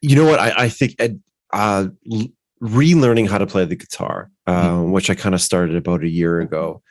[0.02, 0.40] you know what?
[0.40, 1.22] I, I think Ed,
[1.54, 2.28] uh, l-
[2.64, 6.40] relearning how to play the guitar, uh, which I kind of started about a year
[6.40, 6.82] ago.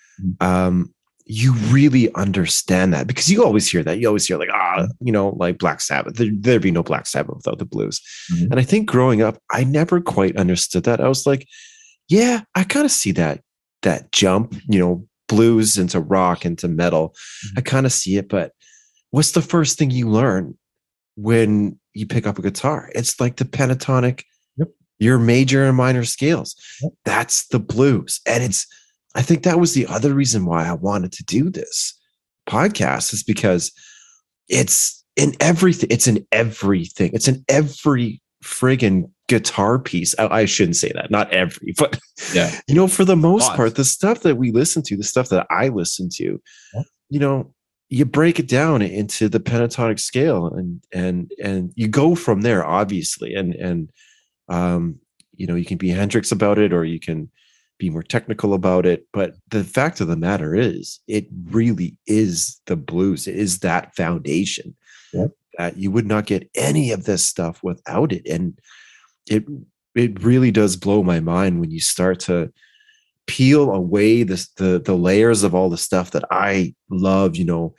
[0.41, 0.95] Um,
[1.27, 3.99] you really understand that because you always hear that.
[3.99, 6.17] You always hear like, ah, you know, like Black Sabbath.
[6.17, 8.01] There, there'd be no Black Sabbath without the blues.
[8.31, 8.51] Mhm.
[8.51, 11.01] And I think growing up, I never quite understood that.
[11.01, 11.49] I was like,
[12.09, 13.41] yeah, I kind of see that
[13.83, 17.15] that jump, you know, blues into rock into metal.
[17.57, 18.53] I kind of see it, but
[19.11, 20.59] what's the first thing you learn
[21.17, 22.91] when you pick up a guitar?
[22.95, 24.25] It's like the pentatonic.
[24.99, 26.55] Your major and minor scales.
[27.05, 28.21] That's the blues.
[28.27, 28.67] And it's,
[29.15, 31.99] I think that was the other reason why I wanted to do this
[32.49, 33.73] podcast is because
[34.49, 35.89] it's in everything.
[35.91, 37.11] It's in everything.
[37.15, 40.15] It's in every friggin' guitar piece.
[40.19, 41.99] I, I shouldn't say that, not every, but
[42.35, 43.57] yeah you know, for the most Lots.
[43.57, 46.41] part, the stuff that we listen to, the stuff that I listen to,
[46.75, 46.83] Yeah.
[47.09, 47.55] you know,
[47.89, 52.65] you break it down into the pentatonic scale and and and you go from there,
[52.65, 53.35] obviously.
[53.35, 53.91] And and
[54.49, 54.99] um,
[55.37, 57.31] you know, you can be Hendrix about it or you can
[57.79, 59.07] be more technical about it.
[59.13, 63.97] But the fact of the matter is it really is the blues, it is that
[63.97, 64.77] foundation
[65.13, 65.27] Yeah.
[65.59, 68.27] that you would not get any of this stuff without it.
[68.29, 68.59] And
[69.29, 69.45] it
[69.95, 72.53] it really does blow my mind when you start to
[73.27, 77.75] peel away this the the layers of all the stuff that I love, you know,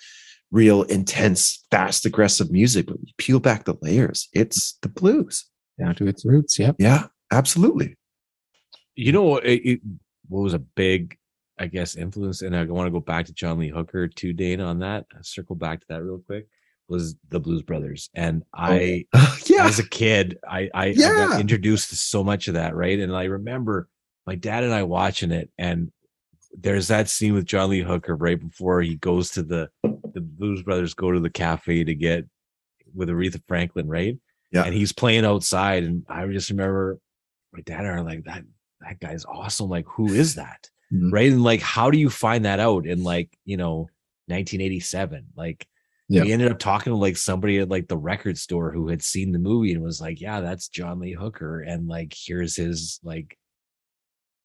[0.51, 4.27] real intense, fast, aggressive music, but you peel back the layers.
[4.33, 5.45] It's the blues.
[5.79, 7.95] Down to its roots yep Yeah, absolutely.
[8.95, 9.81] you know what it, it-
[10.27, 11.17] what was a big
[11.59, 14.63] i guess influence and i want to go back to john lee hooker too dana
[14.65, 16.47] on that uh, circle back to that real quick
[16.87, 19.65] was the blues brothers and i oh, yeah.
[19.67, 21.27] as a kid i i, I Yeah.
[21.27, 23.87] got introduced to so much of that right and i remember
[24.25, 25.91] my dad and i watching it and
[26.57, 30.63] there's that scene with john lee hooker right before he goes to the the blues
[30.63, 32.25] brothers go to the cafe to get
[32.95, 34.17] with aretha franklin right
[34.51, 34.63] Yeah.
[34.63, 36.99] and he's playing outside and i just remember
[37.53, 38.43] my dad and I are like that
[38.81, 41.11] that guy's awesome like who is that Mhm.
[41.11, 43.89] right and like how do you find that out in like you know
[44.27, 45.67] 1987 like
[46.07, 46.23] Yeah.
[46.23, 49.31] we ended up talking to like somebody at like the record store who had seen
[49.31, 53.37] the movie and was like yeah that's john lee hooker and like here's his like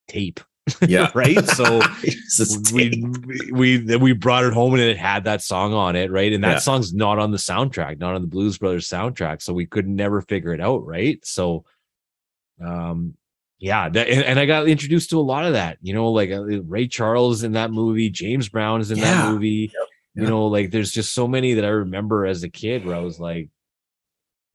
[0.08, 0.40] tape
[0.86, 1.10] yeah.
[1.14, 1.80] right so
[2.72, 3.02] we
[3.52, 6.52] we we brought it home and it had that song on it right and that
[6.52, 6.58] Yeah.
[6.58, 10.20] song's not on the soundtrack not on the blues brothers soundtrack so we could never
[10.22, 11.64] figure it out right so
[12.64, 13.14] um
[13.58, 16.30] yeah that, and, and i got introduced to a lot of that you know like
[16.30, 19.32] uh, ray charles in that movie james brown is in that Yeah.
[19.32, 19.72] movie
[20.14, 20.28] you Yeah.
[20.28, 23.18] know like there's just so many that i remember as a kid where i was
[23.18, 23.48] like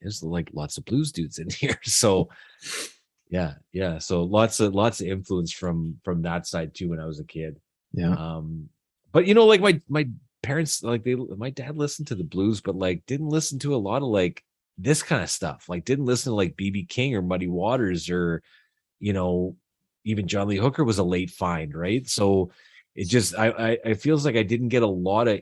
[0.01, 2.29] there's like lots of blues dudes in here so
[3.35, 7.05] yeah yeah so lots of lots of influence from from that side too when i
[7.05, 7.59] was a kid.
[7.93, 8.13] Yeah.
[8.13, 8.69] Um
[9.11, 10.07] but you know like my my
[10.43, 13.83] parents like they my dad listened to the blues but like didn't listen to a
[13.89, 14.43] lot of like
[14.77, 18.43] this kind of stuff like didn't listen to like bb king or muddy waters or
[18.99, 19.55] you know
[20.03, 22.07] even john lee hooker was a late find right?
[22.07, 22.51] So
[22.95, 25.41] it just i i it feels like i didn't get a lot of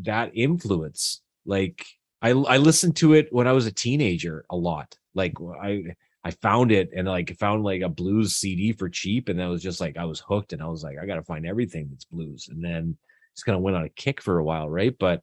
[0.00, 1.22] that influence.
[1.44, 1.84] Like
[2.22, 4.96] i i listened to it when i was a teenager a lot.
[5.14, 5.94] Like i
[6.26, 9.62] I found it and like found like a blues CD for cheap, and that was
[9.62, 12.48] just like I was hooked, and I was like, I gotta find everything that's blues,
[12.50, 12.96] and then
[13.36, 14.96] just kind of went on a kick for a while, right?
[14.98, 15.22] But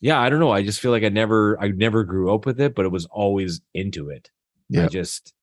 [0.00, 0.50] yeah, I don't know.
[0.50, 3.06] I just feel like I never, I never grew up with it, but it was
[3.06, 4.30] always into it.
[4.74, 4.88] I Yeah.
[4.88, 5.34] just,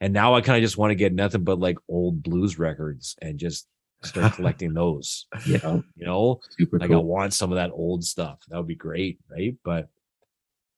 [0.00, 3.16] and now I kind of just want to get nothing but like old blues records
[3.22, 3.66] and just
[4.02, 5.26] start collecting those.
[5.46, 8.40] yeah You know, super like I want some of that old stuff.
[8.48, 9.56] That would be great, right?
[9.64, 9.88] But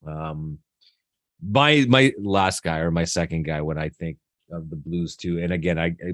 [0.07, 0.59] um
[1.43, 4.19] my my last guy or my second guy when I think
[4.51, 5.39] of the blues too.
[5.39, 6.13] And again, I, I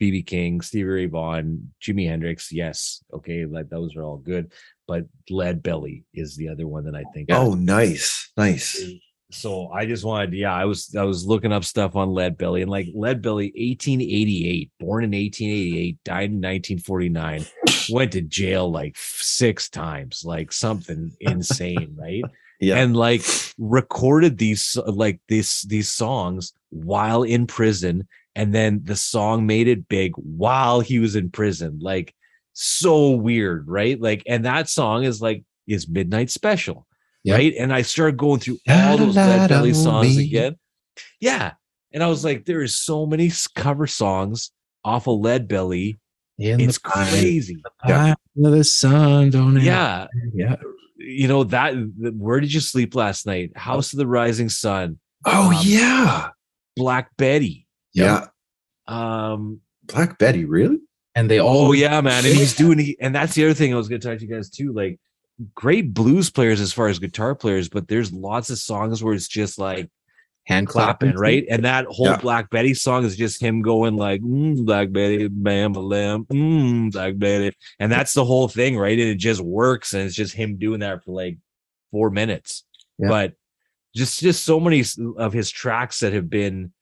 [0.00, 2.50] BB King, Stevie Ray Vaughan, Jimi Hendrix.
[2.50, 4.52] Yes, okay, like those are all good.
[4.88, 7.28] But Lead Belly is the other one that I think.
[7.30, 8.84] Oh, nice, nice.
[9.30, 12.62] So I just wanted, yeah, I was I was looking up stuff on Lead Belly
[12.62, 17.46] and like Lead Belly, 1888, born in 1888, died in 1949,
[17.90, 22.24] went to jail like six times, like something insane, right?
[22.62, 23.22] Yeah, and like
[23.58, 29.88] recorded these like this these songs while in prison and then the song made it
[29.88, 32.14] big while he was in prison like
[32.54, 34.00] so weird right?
[34.00, 36.86] Like and that song is like is midnight special
[37.24, 37.34] Yeah.
[37.34, 37.52] right?
[37.58, 40.24] And i started going through all those Lead belly songs me.
[40.26, 40.56] again.
[41.20, 41.52] Yeah
[41.92, 44.50] and i was like there is so many cover songs
[44.84, 45.98] off of lead belly.
[46.38, 47.62] In it's the crazy.
[47.84, 50.06] pine of the sun, don't yeah.
[50.32, 50.56] yeah.
[51.02, 53.56] You know that where did you sleep last night?
[53.56, 54.98] House of the rising sun.
[55.26, 56.28] Oh Um, yeah,
[56.76, 57.66] black betty.
[57.94, 58.26] Yeah.
[58.86, 60.78] um Black Betty, really?
[61.14, 62.24] And they all oh yeah man.
[62.24, 64.24] And he's doing he, and that's the other thing i was going to talk to
[64.24, 64.72] you guys too.
[64.72, 64.98] Like
[65.54, 69.26] great blues players as far as guitar players but there's lots of songs where it's
[69.26, 69.90] just like
[70.44, 71.44] hand clapping right?
[71.48, 72.16] And that whole Yeah.
[72.18, 77.16] black betty song is just him going like mm, black betty bam bam mm, black
[77.16, 77.56] betty.
[77.78, 78.98] And that's the whole thing right?
[78.98, 81.38] And it just works and it's just him doing that for like
[81.90, 82.64] four minutes.
[82.98, 83.08] Yeah.
[83.08, 83.32] but
[83.94, 84.82] just just so many
[85.16, 86.72] of his tracks that have been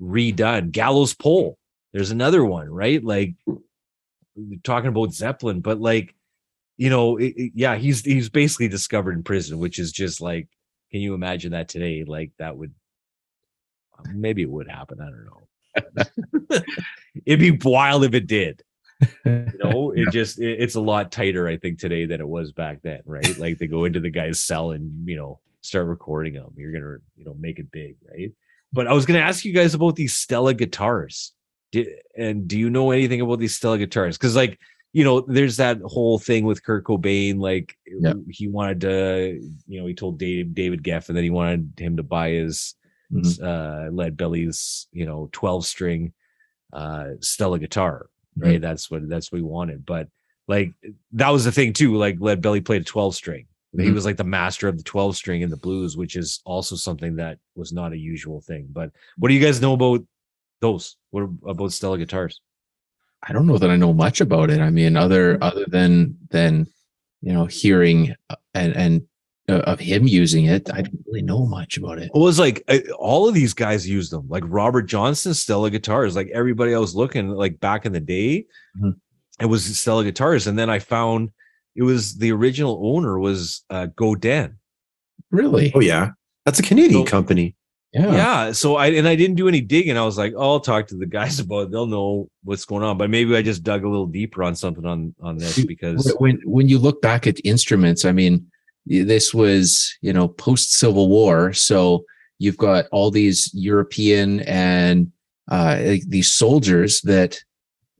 [0.00, 0.70] redone.
[0.70, 1.58] Gallows pole
[1.92, 3.02] there's another one right?
[3.02, 3.34] Like
[4.62, 6.14] talking about zeppelin but like
[6.76, 10.46] you know it- it- yeah he's he's basically discovered in prison which is just like
[10.92, 12.04] can you imagine that today?
[12.04, 12.72] Like that would
[14.14, 15.42] maybe it would happen i don't know.
[17.26, 18.62] It'd be wild if it did.
[19.24, 22.52] You know it just it- it's a lot tighter i think today than it was
[22.52, 23.38] back then right?
[23.38, 26.96] Like they go into the guy's cell and you know start recording them you're gonna
[27.16, 28.32] you know make it big right?
[28.72, 31.32] But i was gonna ask you guys about these stella guitars.
[31.70, 34.16] Did, and do you know anything about these stella guitars?
[34.18, 34.58] Because like
[34.92, 38.14] you know there's that whole thing with kurt cobain like Yeah.
[38.30, 42.02] he wanted to you know he told dave david geffen that he wanted him to
[42.02, 42.74] buy his
[43.12, 43.42] Mhm.
[43.42, 46.12] uh lead belly's you know 12 string
[46.72, 48.60] uh stella guitar right?
[48.60, 49.84] That's what that's what we wanted.
[49.84, 50.08] But
[50.46, 50.72] like
[51.12, 53.94] that was the thing too like lead belly played a 12 string he Mhm.
[53.94, 57.16] was like the master of the 12 string in the blues which is also something
[57.16, 58.66] that was not a usual thing.
[58.70, 60.00] But what do you guys know about
[60.60, 60.96] those?
[61.10, 62.40] What about stella guitars?
[63.26, 64.60] I don't know that I know much about it.
[64.60, 66.66] I mean, other other than than
[67.20, 69.08] you know hearing uh, and and
[69.54, 72.10] of him using it, I don't really know much about it.
[72.14, 76.14] It was like uh, all of these guys used them, like Robert Johnson, Stella guitars.
[76.16, 78.44] Like everybody I was looking, like back in the day,
[78.80, 78.96] Mhm.
[79.40, 80.46] it was Stella guitars.
[80.46, 81.30] And then I found
[81.76, 84.56] it was the original owner was uh, Godin.
[85.30, 85.72] Really?
[85.74, 86.10] Oh yeah,
[86.44, 87.54] that's a Canadian So- company.
[87.94, 88.12] Yeah.
[88.12, 88.52] Yeah.
[88.52, 89.96] So I and I didn't do any digging.
[89.96, 91.70] I was like, oh, I'll talk to the guys about it.
[91.70, 92.98] They'll know what's going on.
[92.98, 96.38] But maybe I just dug a little deeper on something on on this because When
[96.44, 98.46] when you look back at instruments, I mean,
[98.88, 102.04] this was you know post Civil War, so
[102.38, 105.12] you've got all these European and
[105.50, 107.38] uh, these soldiers that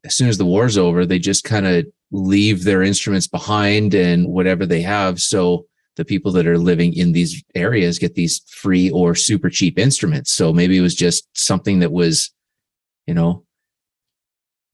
[0.05, 4.27] as soon as the war's over, they just kind of leave their instruments behind and
[4.29, 5.20] whatever they have.
[5.20, 9.79] So the people that are living in these areas get these free or super cheap
[9.79, 10.33] instruments.
[10.33, 12.31] So maybe it was just something that was,
[13.07, 13.44] you know,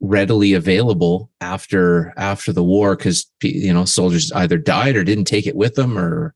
[0.07, 5.47] readily available after after the war because you know soldiers either died or didn't take
[5.47, 6.35] it with them or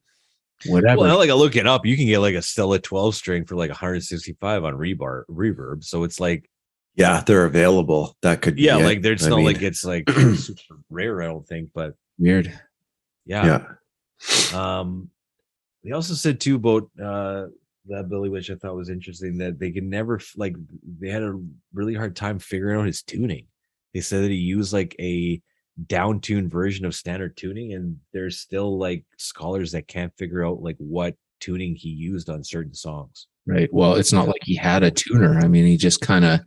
[0.66, 1.02] whatever.
[1.02, 3.56] well, like I look it up, you can get like a Stella 12 string for
[3.56, 5.84] like 165 on rebar reverb.
[5.84, 6.48] So it's like
[6.96, 8.16] Yeah, they're available.
[8.22, 8.84] That could be yeah, it.
[8.84, 12.52] like there's I not mean, like it's like super rare, I don't think, but Weird.
[13.26, 13.66] yeah.
[14.52, 14.80] yeah.
[14.80, 15.10] Um,
[15.84, 17.46] they also said too about uh
[17.86, 20.56] that Billy, which I thought was interesting, that they could never like
[21.00, 21.40] they had a
[21.72, 23.46] really hard time figuring out his tuning.
[23.94, 25.40] They said that he used like a
[25.86, 30.76] downtuned version of standard tuning, and there's still like scholars that can't figure out like
[30.78, 33.26] what tuning he used on certain songs.
[33.46, 33.72] Right.
[33.72, 35.38] Well, it's not like he had a tuner.
[35.38, 36.40] I mean, he just kind of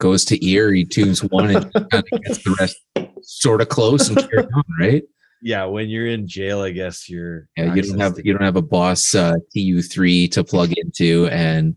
[0.00, 2.76] goes to ear, he tunes one and kind of gets the rest
[3.22, 5.02] sort of close and carry on, right?
[5.40, 8.56] Yeah, when you're in jail, I guess you're Yeah, you don't have you don't have
[8.56, 11.76] a boss uh, TU3 to plug into and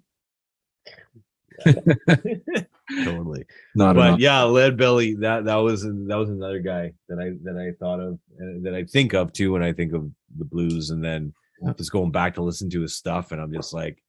[3.06, 3.46] totally.
[3.76, 4.20] not but enough.
[4.20, 5.16] yeah, lead belly.
[5.16, 8.74] That that was that was another guy that I that I thought of uh, that
[8.76, 11.74] I think of too when I think of the blues, and then Yeah.
[11.78, 14.02] just going back to listen to his stuff, and I'm just like,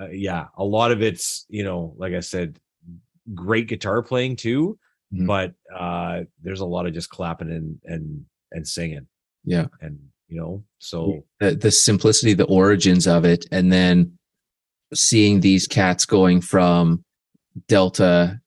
[0.00, 2.58] uh, yeah, a lot of it's you know, like I said,
[3.34, 4.78] great guitar playing too,
[5.14, 5.26] Mhm.
[5.26, 9.06] but uh there's a lot of just clapping and and and singing,
[9.44, 9.66] Yeah.
[9.80, 14.18] and you know, so the, the simplicity, the origins of it, and then
[14.94, 17.02] seeing these cats going from
[17.66, 18.40] Delta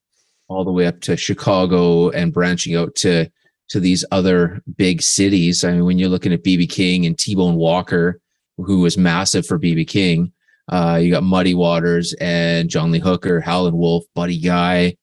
[0.48, 3.30] all the way up to Chicago and branching out to
[3.70, 5.64] to these other big cities.
[5.64, 8.20] I mean, when you're looking at BB King and T Bone Walker,
[8.58, 10.34] who was massive for BB King,
[10.70, 14.98] uh, you got Muddy Waters and John Lee Hooker, Howlin' Wolf, Buddy Guy,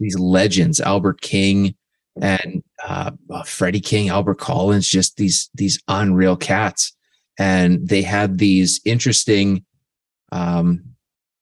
[0.00, 1.74] these legends, Albert King
[2.20, 6.96] and uh, uh, Freddie King, Albert Collins, just these these unreal cats,
[7.38, 9.64] and they had these interesting,
[10.32, 10.84] um,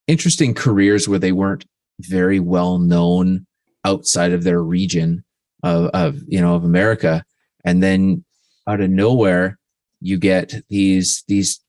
[0.06, 1.64] interesting careers where they weren't
[2.00, 3.46] very well known
[3.84, 5.24] outside of their region
[5.62, 7.24] of, of you know of America,
[7.64, 8.24] and then
[8.66, 9.58] out of nowhere
[10.00, 11.60] you get these these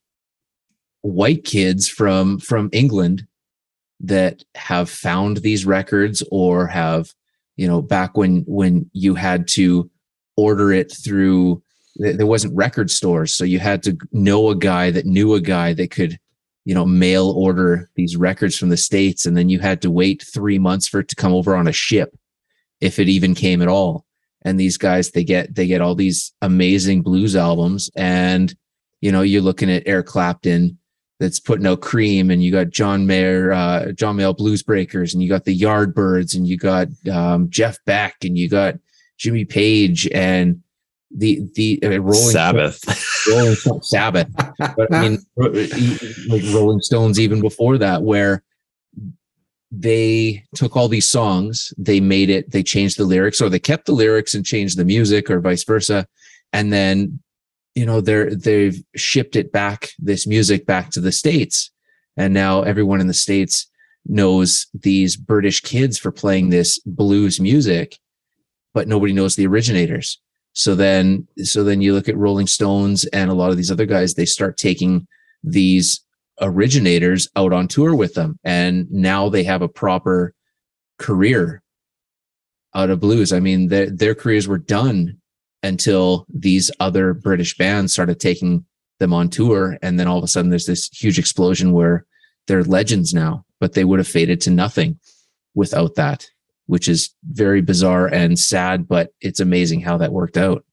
[1.02, 3.26] white kids from from England
[4.00, 7.12] that have found these records or have
[7.56, 9.90] you know back when when you had to
[10.36, 11.62] order it through
[11.98, 13.34] there wasn't record stores.
[13.34, 16.18] So you had to know a guy that knew a guy that could
[16.66, 20.22] you know mail order these records from the states and then you had to wait
[20.22, 22.14] 3 months for it to come over on a ship
[22.80, 24.04] if it even came at all.
[24.42, 28.54] And these guys they get they get all these amazing blues albums and
[29.00, 30.78] you know you're looking at Eric Clapton
[31.18, 35.22] that's putting out cream and you got John Mayall, uh, John Mayall Blues Breakers and
[35.22, 38.74] you got the Yardbirds and you got um, Jeff Beck and you got
[39.18, 40.62] Jimmy Page and
[41.10, 43.26] the the uh, Rolling Sabbath.
[43.28, 44.28] Rolling Stone, Sabbath.
[44.58, 48.42] But I mean, like Rolling Stones even before that, where
[49.72, 53.86] they took all these songs, they made it, they changed the lyrics, or they kept
[53.86, 56.06] the lyrics and changed the music, or vice versa,
[56.52, 57.18] and then
[57.76, 61.70] you know they're they've shipped it back this music back to the states
[62.16, 63.70] and now everyone in the states
[64.06, 67.98] knows these british kids for playing this blues music
[68.74, 70.20] but nobody knows the originators
[70.56, 73.84] so then so then you look at rolling stones and a lot of these other
[73.84, 75.06] guys they start taking
[75.44, 76.02] these
[76.40, 78.38] originators out on tour with them.
[78.42, 80.32] And now they have a proper
[80.98, 81.62] career
[82.74, 83.34] out of blues.
[83.34, 85.18] I mean their, their careers were done
[85.62, 88.64] until these other British bands started taking
[88.98, 89.76] them on tour.
[89.82, 92.06] And then all of a sudden there's this huge explosion where
[92.46, 94.98] they're legends now, but they would have faded to nothing
[95.54, 96.26] without that,
[96.66, 100.64] which is very bizarre and sad, but it's amazing how that worked out.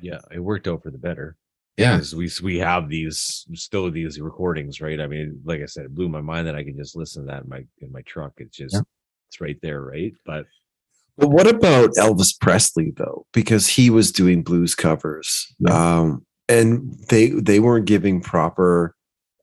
[0.00, 1.36] Yeah, it worked out for the better.
[1.76, 1.96] Yeah.
[1.96, 5.00] Because we we have these still these recordings, right?
[5.00, 7.26] I mean, like I said, it blew my mind that I can just listen to
[7.32, 8.32] that in my in my truck.
[8.38, 8.82] It's just Yeah.
[9.28, 10.12] it's right there, right?
[10.26, 10.46] But
[11.16, 13.26] But what about Elvis Presley though?
[13.32, 18.94] Because he was doing blues covers, um, and they they weren't giving proper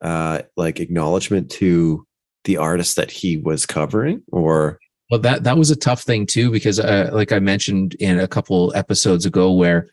[0.02, 2.06] uh, like acknowledgement to
[2.48, 4.80] the artist that he was covering, or
[5.12, 8.28] Well, that that was a tough thing too, because uh, like I mentioned in a
[8.28, 9.90] couple episodes ago, where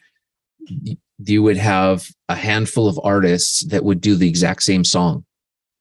[1.19, 5.25] you would have a handful of artists that would do the exact same song,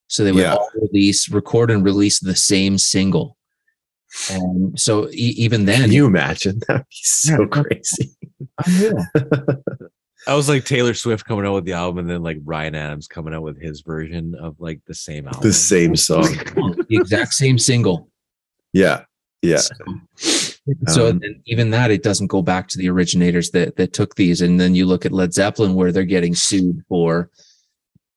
[0.07, 0.55] so they would Yeah.
[0.55, 3.37] all release, record, and release the same single.
[4.29, 6.59] And so e- even then, can you imagine?
[6.67, 7.47] That'd be so Yeah.
[7.47, 8.15] crazy.
[10.25, 10.33] Unreal.
[10.33, 13.07] I was like Taylor Swift coming out with the album, and then like Ryan Adams
[13.07, 15.41] coming out with his version of like the same album.
[15.41, 16.23] The same song.
[16.23, 18.09] the exact same single.
[18.73, 19.03] Yeah,
[19.41, 19.61] yeah.
[20.87, 24.15] So Um, then even that, it doesn't go back to the originators that that took
[24.15, 24.41] these.
[24.41, 27.29] And then you look at Led Zeppelin, where they're getting sued for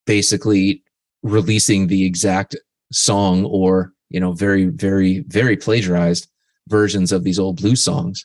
[0.07, 0.83] basically
[1.23, 2.55] releasing the exact
[2.93, 6.29] song or you know very very very plagiarized
[6.69, 8.25] versions of these old blues songs.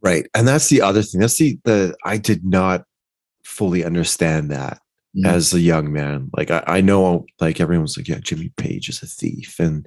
[0.00, 0.26] Right.
[0.34, 1.20] And that's the other thing.
[1.20, 2.85] That's the the I did not
[3.46, 4.80] fully understand that
[5.14, 5.32] Yeah.
[5.32, 6.30] as a young man.
[6.36, 9.58] Like I, I know like everyone's like, yeah, Jimmy Page is a thief.
[9.58, 9.86] And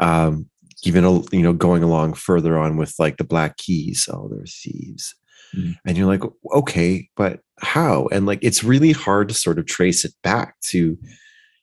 [0.00, 0.48] um
[0.84, 5.14] even you know, going along further on with like the Black Keys, oh, they're thieves.
[5.56, 5.76] Mhm.
[5.86, 6.22] And you're like,
[6.54, 8.08] okay, but how?
[8.12, 10.98] And like it's really hard to sort of trace it back to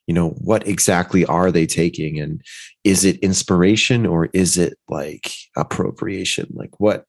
[0.06, 2.42] you know what exactly are they taking and
[2.84, 7.06] is it inspiration or is it like appropriation like what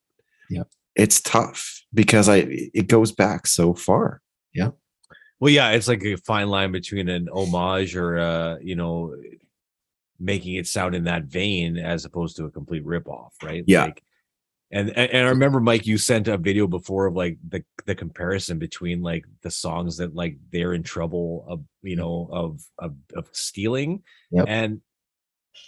[0.50, 0.64] Yeah.
[0.96, 4.22] it's tough because i it goes back so far
[4.54, 4.72] Yeah.
[5.42, 9.14] Well, yeah, it's like a fine line between an homage or uh, you know,
[10.18, 13.64] making it sound in that vein as opposed to a complete ripoff, right?
[13.68, 13.86] Yeah.
[13.86, 14.02] Like,
[14.72, 18.60] and, and I remember Mike, you sent a video before of like the the comparison
[18.60, 23.28] between like the songs that like they're in trouble of you know of of, of
[23.34, 24.46] stealing, Yep.
[24.48, 24.82] and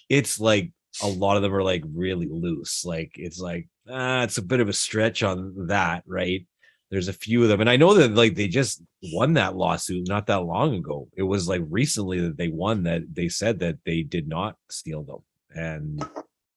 [0.10, 0.72] it's like
[1.04, 2.86] a lot of them are like really loose.
[2.86, 6.46] Like it's like ah, it's a bit of a stretch on that, right?
[6.90, 8.82] there's a few of them and i know that like they just
[9.14, 13.02] won that lawsuit not that long ago it was like recently that they won that
[13.14, 15.20] they said that they did not steal them
[15.54, 16.06] and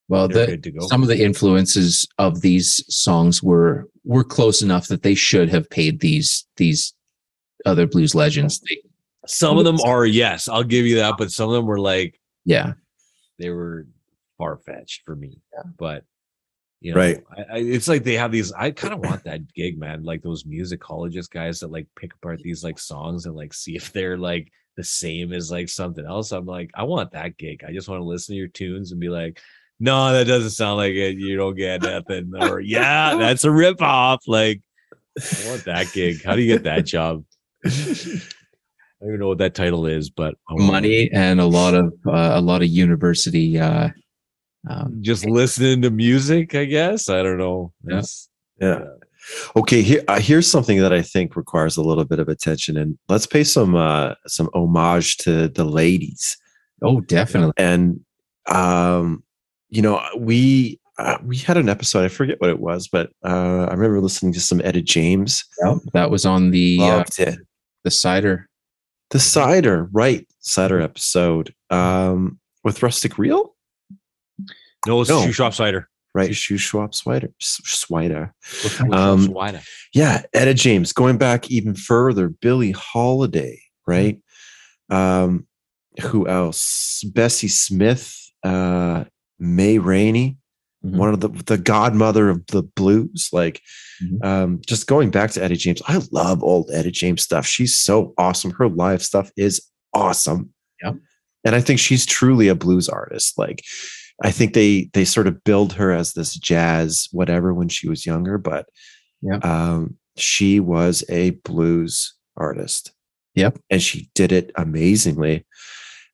[0.09, 4.62] Well, the, good to go some of the influences of these songs were were close
[4.62, 6.95] enough that they should have paid these these
[7.66, 8.61] other blues legends.
[8.61, 8.78] They,
[9.26, 12.20] some of them are yes i'll give you that but some of them were like
[12.45, 12.74] Yeah.
[13.39, 13.87] they were
[14.39, 15.39] far fetched for me.
[15.76, 16.05] But
[16.81, 17.22] you know, Right.
[17.37, 18.53] I, I, it's like they have these.
[18.53, 20.03] I kind of want that gig, man.
[20.03, 23.93] Like those musicologist guys that like pick apart these like songs and like see if
[23.93, 26.33] they're like the same as like something else.
[26.33, 27.62] I'm like, I want that gig.
[27.66, 29.41] I just want to listen to your tunes and be like,
[29.78, 31.18] no, that doesn't sound like it.
[31.18, 32.33] You don't get nothing.
[32.39, 34.22] Or yeah, that's a rip off.
[34.26, 34.62] Like,
[35.18, 36.24] I want that gig.
[36.24, 37.24] How do you get that job?
[37.64, 40.72] I don't even know what that title is, but I want it.
[40.72, 43.89] Money and a lot of uh, a lot of university uh
[44.68, 47.08] um, just listening to music, I guess.
[47.08, 47.72] I don't know.
[47.86, 48.02] Yeah.
[48.61, 48.84] Yeah.
[49.54, 52.98] Okay, here uh, here's something that I think requires a little bit of attention, and
[53.08, 56.36] let's pay some uh, some homage to the ladies.
[56.82, 57.52] oh definitely.
[57.56, 58.00] And
[58.46, 59.22] um,
[59.68, 62.04] you know, we uh, we had an episode.
[62.04, 65.44] I forget what it was, but uh, I remember listening to some Etta James.
[65.64, 67.38] Yep, That was on the uh, it.
[67.84, 68.48] the cider.
[69.11, 70.26] The cider, right?
[70.40, 73.54] Cider episode um, with Rustic Reel,
[74.87, 75.24] No, it's No.
[75.24, 75.89] shoe shop cider.
[76.12, 76.35] right?
[76.35, 78.33] Shoe Schwab Swider, Swider.
[78.93, 79.61] Um, shop cider.
[79.95, 80.93] Yeah, Etta James.
[80.93, 84.20] Going back even further, Billie Holiday, right?
[84.89, 85.47] Um,
[86.03, 87.05] who else?
[87.14, 88.12] Bessie Smith,
[88.43, 89.05] uh,
[89.39, 90.37] Ma Rainey,
[90.85, 90.97] Mhm.
[90.97, 93.28] one of the the godmother of the blues.
[93.33, 93.61] Like,
[94.03, 94.24] Mhm.
[94.24, 97.47] um, just going back to Etta James, I love old Etta James stuff.
[97.47, 98.51] She's so awesome.
[98.53, 99.61] Her live stuff is
[99.93, 100.53] awesome.
[100.83, 100.93] yeah
[101.45, 103.37] And I think she's truly a blues artist.
[103.39, 103.62] Like,
[104.22, 108.04] I think they they sort of build her as this jazz whatever when she was
[108.04, 108.66] younger, but
[109.42, 112.92] um, she was a blues artist.
[113.34, 113.58] Yep.
[113.70, 115.46] And she did it amazingly.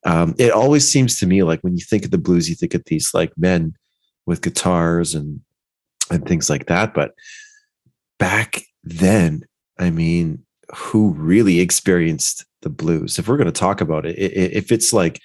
[0.05, 2.73] Um, it always seems to me like when you think of the blues, you think
[2.73, 3.73] of these like men
[4.25, 5.41] with guitars and
[6.09, 6.93] and things like that.
[6.93, 7.13] But
[8.19, 9.43] back then,
[9.77, 13.19] I mean, who really experienced the blues?
[13.19, 15.19] If we're going to talk about it, if it's like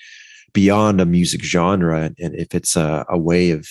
[0.53, 3.67] beyond a music genre, and, and if it's a, a way of,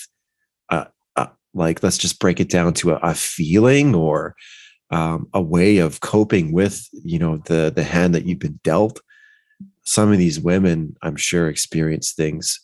[0.70, 4.36] uh, uh, like, let's just break it down to a, a feeling or
[4.90, 9.00] um, a way of coping with, you know, the the hand that you've been dealt.
[9.84, 12.60] Some of these women, I'm sure, experience things,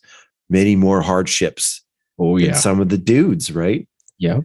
[0.48, 1.84] many more hardships
[2.18, 2.54] Oh than yeah.
[2.54, 3.86] some of the dudes, right?
[4.18, 4.40] Yeah.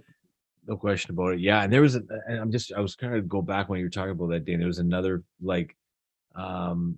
[0.67, 1.39] No question about it.
[1.39, 3.79] Yeah, and there was, a, and I'm just, I was kind of go back when
[3.79, 4.59] you were talking about that, Dan.
[4.59, 5.75] There was another like,
[6.35, 6.97] um,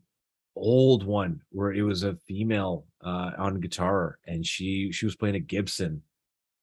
[0.56, 5.36] old one where it was a female uh on guitar, and she she was playing
[5.36, 6.02] a Gibson,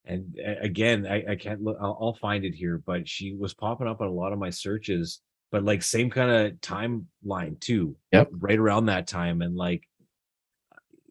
[0.04, 1.76] and again, I I can't look.
[1.80, 4.50] I'll, I'll find it here, but she was popping up on a lot of my
[4.50, 5.20] searches,
[5.50, 7.96] but like same kind of timeline too.
[8.12, 8.30] Yep.
[8.32, 9.82] Right around that time, and like,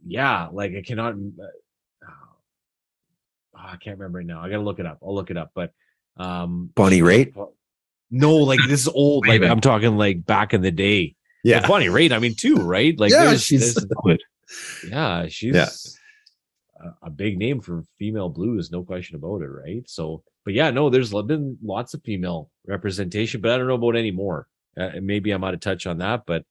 [0.06, 1.14] yeah, like I cannot.
[1.14, 2.08] Uh,
[3.56, 4.42] oh, I can't remember right now.
[4.42, 5.00] I gotta look it up.
[5.04, 5.52] I'll look it up.
[5.54, 5.72] But
[6.18, 7.34] um Bonnie Raitt?
[8.10, 9.26] No, like this is old.
[9.26, 11.16] Like I'm talking like back in the day.
[11.44, 12.98] Like Bonnie Raitt, I mean too, right?
[13.00, 13.76] Like Yeah, there's, she's-
[14.06, 14.20] there's-
[14.90, 15.70] yeah, she's Yeah.
[16.80, 19.84] a, a big name for female blues, no question about it, right?
[19.90, 23.96] So, but yeah, no, there's been lots of female representation, but I don't know about
[23.96, 24.48] any more.
[24.78, 26.44] Uh, maybe I'm out of touch on that, but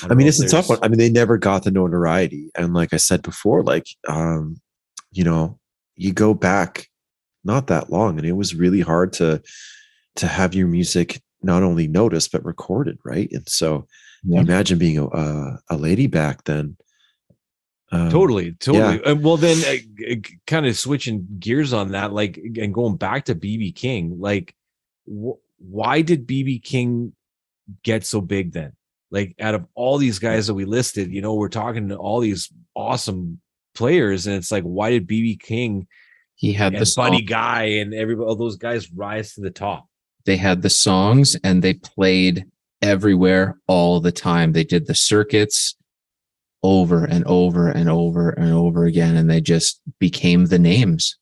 [0.00, 0.78] don't I mean, it's a tough one.
[0.82, 4.60] I mean, they never got the notoriety, and like I said before, like um,
[5.12, 5.58] you know,
[5.96, 6.88] you go back
[7.44, 9.42] not that long, and it was really hard to
[10.16, 13.28] to have your music not only noticed but recorded, right?
[13.32, 13.86] And so,
[14.26, 14.40] Yeah.
[14.40, 16.76] imagine being a a, a lady back then.
[17.92, 19.00] Um, totally totally.
[19.04, 19.56] and well then
[20.02, 20.14] uh,
[20.46, 24.54] kind of switching gears on that like and going back to bb king like
[25.06, 27.12] wh- why did bb king
[27.82, 28.72] get so big then?
[29.10, 32.20] Like out of all these guys that we listed you know we're talking to all
[32.20, 33.40] these awesome
[33.74, 35.86] players and it's like why did bb king
[36.34, 39.86] He had the buddy guy and everybody all those guys rise to the top?
[40.24, 42.46] They had the songs and they played
[42.84, 44.52] everywhere all the time.
[44.52, 45.74] They did the circuits
[46.62, 51.18] over and over and over and over again, and they just became the names.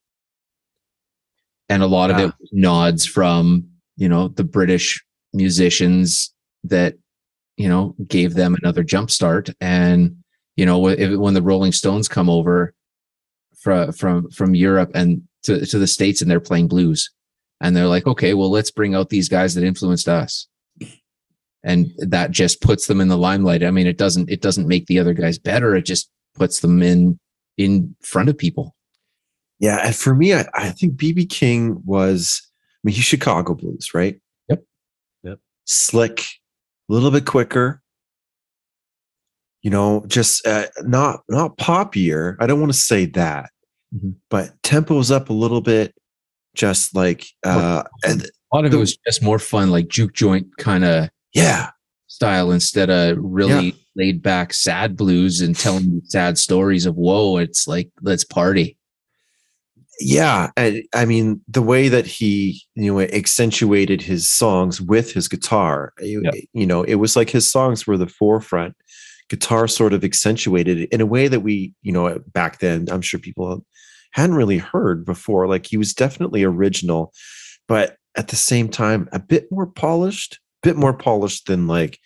[1.69, 2.47] And a lot of it ah.
[2.53, 5.03] nods from, you know, the British
[5.33, 6.35] musicians
[6.65, 6.97] that,
[7.57, 9.49] you know, gave them another jump start.
[9.61, 10.17] And,
[10.57, 12.75] you know, if, when the Rolling Stones come over
[13.61, 17.11] from, from, from Europe and to, to the States and they're playing blues,
[17.61, 20.49] and they're like, okay, well, let's bring out these guys that influenced us.
[21.65, 23.63] And that just puts them in the limelight.
[23.63, 25.77] I mean, it doesn't, it doesn't make the other guys better.
[25.77, 27.19] It just puts them in,
[27.57, 28.75] in front of people.
[29.61, 32.43] Yeah, and for me, I, I think BB King was.
[32.45, 34.21] I mean, he's Chicago blues, right?
[34.49, 34.65] Yep.
[35.23, 35.39] Yep.
[35.67, 37.81] Slick, a little bit quicker.
[39.63, 42.35] You know, just uh, not not poppier.
[42.41, 43.51] I don't want to say that,
[43.95, 44.17] Mhm.
[44.31, 45.95] but tempo's up a little bit.
[46.57, 48.17] Just like, uh, A
[48.53, 51.71] lot of it was just more fun, like juke joint kind of yeah,
[52.07, 57.37] style instead of really laid back sad blues and telling sad stories of woe.
[57.39, 58.77] It's like let's party.
[60.01, 65.29] yeah and i mean the way that he you know accentuated his songs with his
[65.29, 68.75] guitar eh, you, eh, you know it was like his songs were the forefront.
[69.29, 73.01] Guitar sort of accentuated it in a way that we you know back then i'm
[73.03, 73.65] sure people
[74.13, 75.49] hadn't really heard before.
[75.49, 77.13] Like he was definitely original
[77.67, 81.99] but at the same time a bit more polished bit more polished than like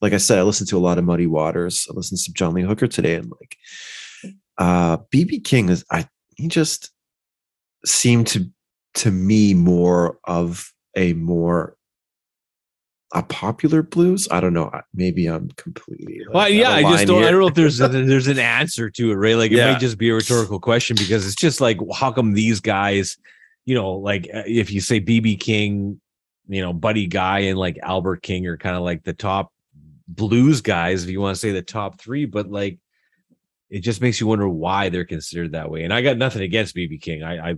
[0.00, 2.54] like i said i listened to a lot of muddy waters i listened to john
[2.54, 3.56] lee hooker today and like
[4.58, 6.06] uh bb king is i
[6.36, 6.90] he just
[7.84, 8.48] seemed to
[8.94, 11.76] to me more of a more
[13.12, 14.26] a popular blues.
[14.32, 14.72] I don't know.
[14.92, 16.18] Maybe I'm completely.
[16.26, 17.22] like, Well, yeah, I just don't.
[17.22, 19.36] I don't know if there's a, there's an answer to it, right?
[19.36, 19.70] Like it Yeah.
[19.72, 23.16] might just be a rhetorical question because it's just like, how come these guys,
[23.66, 26.00] you know, like uh, if you say BB King,
[26.48, 29.52] you know, Buddy Guy and like Albert King are kind of like the top
[30.08, 32.78] blues guys, if you want to say the top three, but like
[33.70, 35.84] it just makes you wonder why they're considered that way.
[35.84, 37.22] And I got nothing against BB King.
[37.22, 37.54] I, I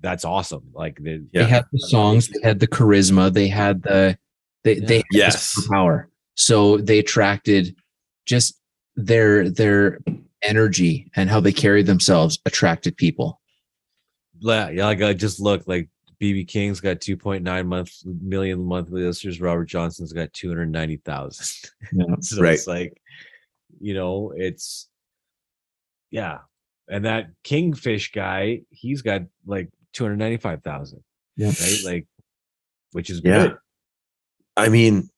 [0.00, 0.62] that's awesome.
[0.72, 1.42] Like the, Yeah.
[1.44, 4.18] They had the songs, they had the charisma, they had the
[4.64, 4.86] they Yeah.
[4.86, 5.66] they had the Yes.
[5.68, 6.08] power.
[6.34, 7.76] So they attracted
[8.24, 8.60] just
[8.96, 10.00] their their
[10.42, 13.40] energy and how they carried themselves attracted people.
[14.38, 15.88] Yeah, yeah, like I just look like
[16.20, 19.40] BB King's got 2.9 month million monthly listeners.
[19.40, 21.70] Robert Johnson's got 290,000.
[22.22, 22.54] so Right.
[22.54, 23.00] it's like,
[23.80, 24.88] you know, it's
[26.10, 26.38] yeah.
[26.88, 31.02] And that Kingfish guy, he's got like 295,000.
[31.36, 31.48] Yeah.
[31.48, 31.78] Right.
[31.84, 32.06] Like,
[32.92, 33.48] which is Yeah.
[33.48, 33.56] good.
[34.56, 35.10] I mean,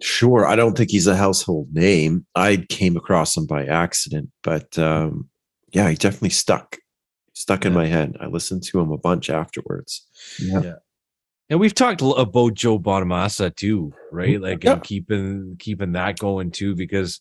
[0.00, 0.46] sure.
[0.46, 2.26] I don't think he's a household name.
[2.34, 5.28] I came across him by accident, but um,
[5.72, 6.76] yeah, he definitely stuck.
[7.38, 7.78] Stuck in Yeah.
[7.78, 8.16] my head.
[8.20, 10.04] I listened to him a bunch afterwards.
[10.40, 10.74] Yeah.
[11.48, 14.40] And we've talked about Joe Bonamassa too, right?
[14.40, 14.72] Like Yeah.
[14.74, 17.20] and keeping keeping that going too, because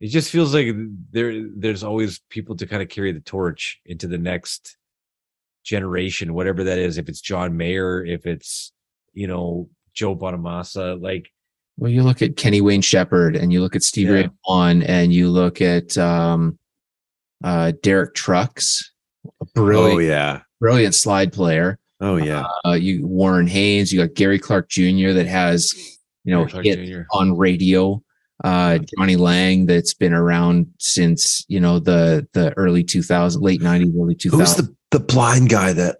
[0.00, 0.68] it just feels like
[1.12, 4.76] there there's always people to kind of carry the torch into the next
[5.64, 6.98] generation, whatever that is.
[6.98, 8.70] If it's John Mayer, if it's
[9.14, 11.30] you know Joe Bonamassa, like
[11.78, 14.16] Well, you look at Kenny Wayne Shepherd and you look at Stevie Yeah.
[14.24, 16.58] Ray Vaughan and you look at um,
[17.42, 18.93] uh, Derek Trucks, a
[19.54, 20.40] brilliant, Oh yeah.
[20.60, 21.78] brilliant slide player.
[22.00, 22.46] Oh yeah.
[22.66, 25.12] Uh, you Warren Haynes, you got Gary Clark Jr.
[25.12, 25.72] that has
[26.24, 27.02] you know hit Jr..
[27.12, 28.02] on radio.
[28.42, 33.92] Uh, Jonny Lang that's been around since you know the the early 2000s, late 90s,
[34.00, 34.30] early 2000s.
[34.38, 35.98] Who's the the blind guy that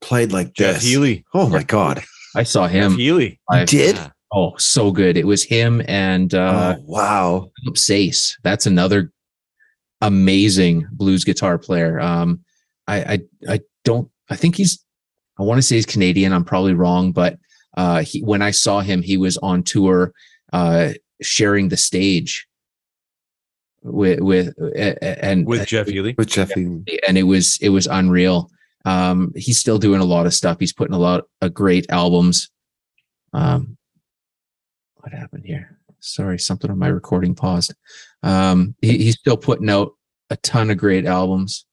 [0.00, 0.84] played like Jeff this?
[0.84, 1.24] Healey.
[1.32, 2.02] Oh my god.
[2.36, 2.96] I saw Jeff him.
[2.98, 3.40] Healey.
[3.48, 3.98] I, did?
[4.32, 5.16] Oh, so good.
[5.16, 7.50] It was him and uh, oh wow.
[7.62, 8.36] Philip Sayce.
[8.42, 9.12] That's another
[10.04, 11.98] amazing blues guitar player.
[11.98, 12.44] Um,
[12.86, 14.84] I, I, I don't, I think he's,
[15.38, 16.32] I want to say he's Canadian.
[16.32, 17.38] I'm probably wrong, but
[17.76, 20.12] uh, he, when I saw him, he was on tour,
[20.52, 20.92] uh,
[21.22, 22.46] sharing the stage
[23.82, 26.14] with, with, uh, and with Jeff Healey.
[26.16, 26.84] With Jeff Healey.
[27.08, 28.50] and it was, it was unreal.
[28.84, 30.58] Um, he's still doing a lot of stuff.
[30.60, 32.50] He's putting a lot of great albums.
[33.32, 33.78] Um,
[34.96, 35.78] what happened here?
[36.00, 37.74] Sorry, something on my recording paused.
[38.22, 39.93] Um, he, he's still putting out
[40.30, 41.66] a ton of great albums,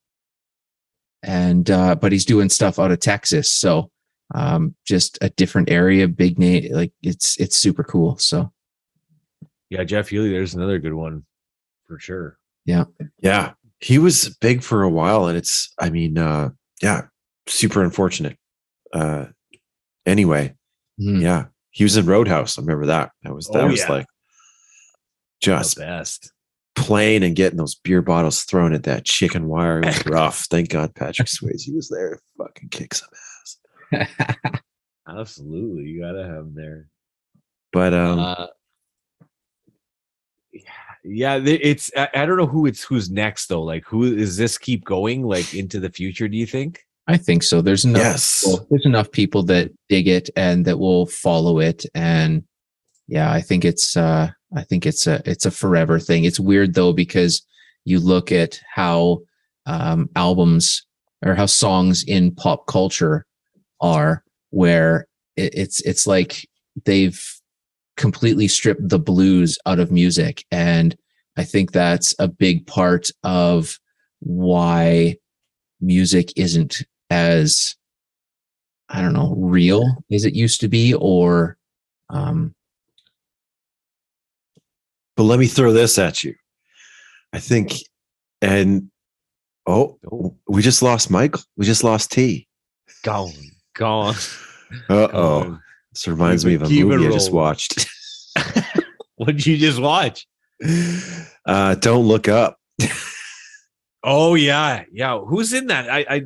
[1.23, 3.89] and uh, but he's doing stuff out of Texas, so
[4.33, 6.71] um, just a different area, big name.
[6.73, 8.17] Like it's it's super cool.
[8.17, 8.51] So
[9.69, 10.29] Yeah, Jeff Healey.
[10.31, 11.25] There's another good one
[11.87, 12.37] for sure.
[12.65, 12.85] Yeah.
[13.21, 16.49] Yeah, he was big for a while and it's I mean uh
[16.81, 17.07] yeah,
[17.47, 18.37] super unfortunate.
[18.93, 19.25] Uh
[20.05, 20.55] anyway,
[20.99, 21.45] mm, yeah.
[21.71, 22.57] He was in Roadhouse.
[22.57, 23.11] I remember that.
[23.23, 23.91] That was that Oh, was yeah.
[23.91, 24.05] like
[25.41, 26.31] just the best.
[26.75, 29.79] Playing and getting those beer bottles thrown at that chicken wire.
[29.79, 30.45] It was rough.
[30.49, 33.09] Thank God Patrick Swayze was there to fucking kick some
[33.93, 34.07] ass.
[35.07, 36.87] Absolutely, you gotta have him there.
[37.73, 38.47] But um uh,
[40.53, 40.61] yeah,
[41.03, 43.63] yeah, it's I, I don't know who it's who's next though.
[43.63, 46.27] Like, who is this keep going like into the future?
[46.27, 46.85] Do you think?
[47.07, 47.61] I think so.
[47.61, 48.01] There's enough.
[48.01, 48.43] yes.
[48.45, 52.43] people- there's enough people that dig it and that will follow it, and
[53.11, 56.23] yeah, I think it's uh, I think it's a it's a forever thing.
[56.23, 57.45] It's weird though because
[57.83, 59.19] you look at how
[59.65, 60.85] um, albums
[61.21, 63.25] or how songs in pop culture
[63.81, 66.47] are, where it, it's it's like
[66.85, 67.21] they've
[67.97, 70.95] completely stripped the blues out of music, and
[71.35, 73.77] I think that's a big part of
[74.21, 75.17] why
[75.81, 77.75] music isn't as
[78.87, 81.57] I don't know real as it used to be, or
[82.09, 82.55] um,
[85.21, 86.33] But let me throw this at you.
[87.31, 87.73] I think,
[88.41, 88.89] and
[89.67, 89.99] oh,
[90.47, 91.43] we just lost Michael.
[91.55, 92.47] We just lost T.
[93.03, 93.31] Gone,
[93.75, 94.15] gone.
[94.89, 95.59] Uh oh.
[95.93, 97.87] This reminds me of a movie I just watched.
[99.17, 100.25] What did you just watch?
[101.45, 102.57] Uh, don't look up.
[104.03, 105.19] Oh yeah, yeah.
[105.19, 105.87] Who's in that?
[105.87, 106.21] I, I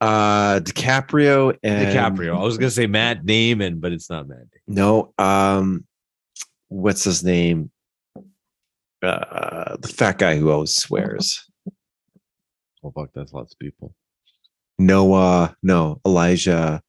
[0.00, 2.36] Uh, DiCaprio and DiCaprio.
[2.36, 4.50] I was gonna say Matt Damon, but it's not Matt Damon.
[4.66, 5.84] No, um,
[6.66, 7.70] what's his name?
[9.02, 11.42] Uh, the fat guy who always swears.
[12.84, 13.94] Oh fuck, that's lots of people.
[14.78, 16.80] Noah, no, Elijah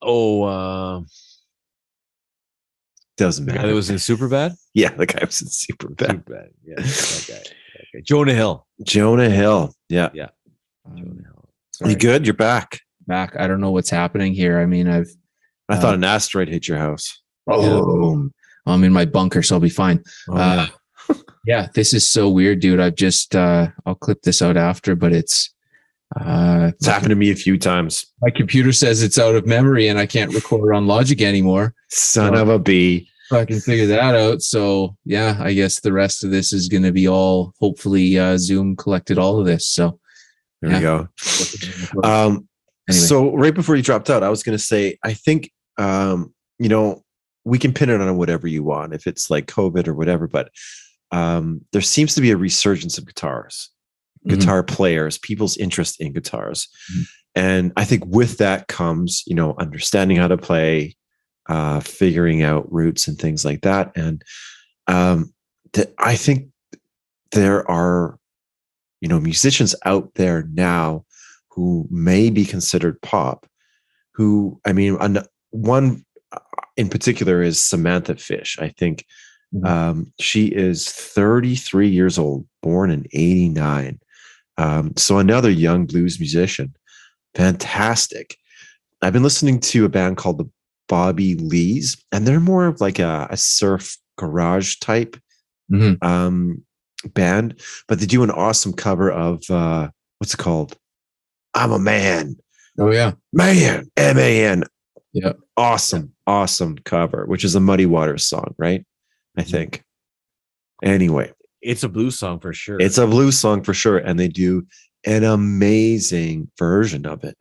[0.00, 1.00] Oh, uh,
[3.16, 3.68] doesn't the guy matter.
[3.68, 4.54] that was in Superbad.
[4.74, 6.24] yeah, the guy was in super bad.
[6.24, 6.50] Superbad.
[6.64, 7.34] Yeah, that guy.
[7.34, 8.00] That guy.
[8.04, 8.66] Jonah Hill.
[8.84, 9.74] Jonah Hill.
[9.88, 10.28] Yeah, Yeah.
[10.86, 11.48] Jonah Um, Hill.
[11.74, 12.26] sorry, you good?
[12.26, 12.80] You're back.
[13.06, 13.34] back.
[13.38, 14.60] I don't know what's happening here.
[14.60, 15.08] I mean, I've
[15.68, 17.22] I Uh, thought an asteroid hit your house.
[17.48, 18.28] oh,
[18.66, 20.02] I'm in my bunker, so I'll be fine.
[20.28, 20.68] Oh, Uh, yeah,
[21.74, 22.80] this is so weird, dude.
[22.80, 25.50] I've just uh I'll clip this out after, but it's
[26.20, 28.06] uh It's happened to me a few times.
[28.22, 31.74] my computer says it's out of memory and I can't record on Logic anymore.
[31.90, 32.42] Son Oh.
[32.42, 33.08] of a bee.
[33.32, 34.42] I can figure that out.
[34.42, 38.76] So yeah, I guess the rest of this is gonna be all hopefully uh Zoom
[38.76, 39.66] collected all of this.
[39.68, 39.98] So
[40.62, 40.76] There Yeah.
[40.78, 42.08] we go.
[42.08, 42.48] Um,
[42.86, 43.06] Anyway.
[43.06, 46.68] So right before you dropped out, I was going to say, I think, um, you
[46.68, 47.02] know,
[47.46, 50.50] we can pin it on whatever you want, if it's like COVID or whatever, but
[51.14, 53.70] um, there seems to be a resurgence of guitars,
[54.26, 54.30] Mhm.
[54.30, 56.68] guitar players, people's interest in guitars.
[56.92, 57.04] Mhm.
[57.36, 60.96] And I think with that comes, you know, understanding how to play,
[61.48, 63.92] uh, figuring out roots and things like that.
[63.96, 64.22] And
[64.86, 65.32] um,
[65.72, 66.48] th- I think
[67.32, 68.18] there are,
[69.00, 71.04] you know, musicians out there now
[71.50, 73.46] who may be considered pop,
[74.12, 75.18] who, I mean, an,
[75.50, 76.38] one uh,
[76.76, 78.58] in particular is Samantha Fish.
[78.60, 79.04] I think
[79.54, 79.66] Mhm.
[79.68, 84.00] um, she is 33 years old, born in 89.
[84.58, 86.74] Um, so another young blues musician.
[87.34, 88.36] Fantastic.
[89.02, 90.48] I've been listening to a band called the
[90.88, 95.16] Bobby Lees, and they're more of like a, a surf garage type
[95.72, 96.02] Mhm.
[96.04, 96.62] um,
[97.14, 99.88] band, but they do an awesome cover of uh,
[100.18, 100.76] what's it called?
[101.54, 102.36] I'm a man,
[102.78, 103.12] Oh yeah.
[103.32, 104.64] man, M A N.
[105.12, 108.84] Yeah, Awesome, awesome cover, which is a Muddy Waters song, right?
[109.36, 109.82] I think.
[110.82, 111.32] Anyway,
[111.62, 112.78] It's a blues song for sure.
[112.80, 114.66] it's a blues song for sure, and they do
[115.04, 117.36] an amazing version of it.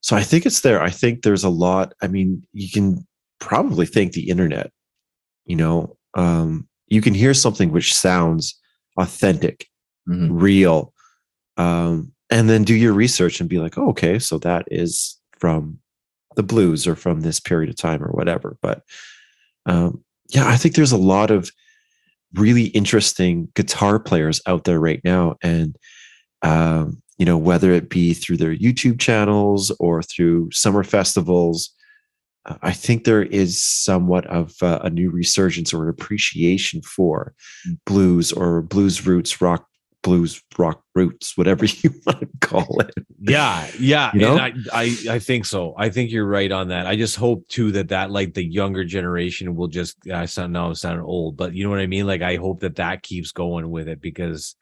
[0.00, 0.80] So I think it's there.
[0.82, 1.92] I think there's a lot.
[2.02, 3.06] I mean, you can
[3.38, 4.70] probably thank the internet.
[5.46, 8.58] You know, um, you can hear something which sounds
[8.98, 9.66] authentic,
[10.08, 10.28] Mhm.
[10.30, 10.92] real,
[11.56, 15.78] um, and then do your research and be like, oh, okay, so that is from
[16.36, 18.56] the blues or from this period of time or whatever.
[18.62, 18.82] But
[19.66, 20.02] um,
[20.32, 21.50] yeah, I think there's a lot of
[22.34, 25.76] really interesting guitar players out there right now, and
[26.42, 31.70] um, you know, whether it be through their YouTube channels or through summer festivals.
[32.46, 37.34] uh, I think there is somewhat of a new resurgence or an appreciation for
[37.68, 37.78] Mm.
[37.86, 39.66] blues or blues roots, rock
[40.02, 42.94] blues, rock roots, whatever you want to call it.
[43.20, 44.38] yeah yeah You know?
[44.38, 45.74] and I, I i think so.
[45.76, 46.86] I think you're right on that.
[46.86, 50.66] I just hope too that that like the younger generation will just i sound now
[50.68, 52.06] i'm sounding old but you know what i mean?
[52.06, 54.56] Like i hope that that keeps going with it because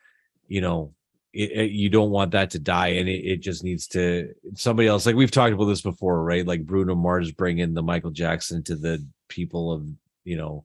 [0.48, 0.92] you know
[1.32, 4.88] it, it- you don't want that to die and it, it just needs to somebody
[4.88, 6.46] else like we've talked about this before right?
[6.46, 9.86] Like bruno mars bringing the michael jackson to the people of
[10.24, 10.64] you know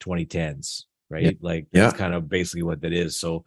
[0.00, 1.36] 2010s right?
[1.40, 1.82] Like Yeah.
[1.84, 3.16] that's kind of basically what that is.
[3.18, 3.44] So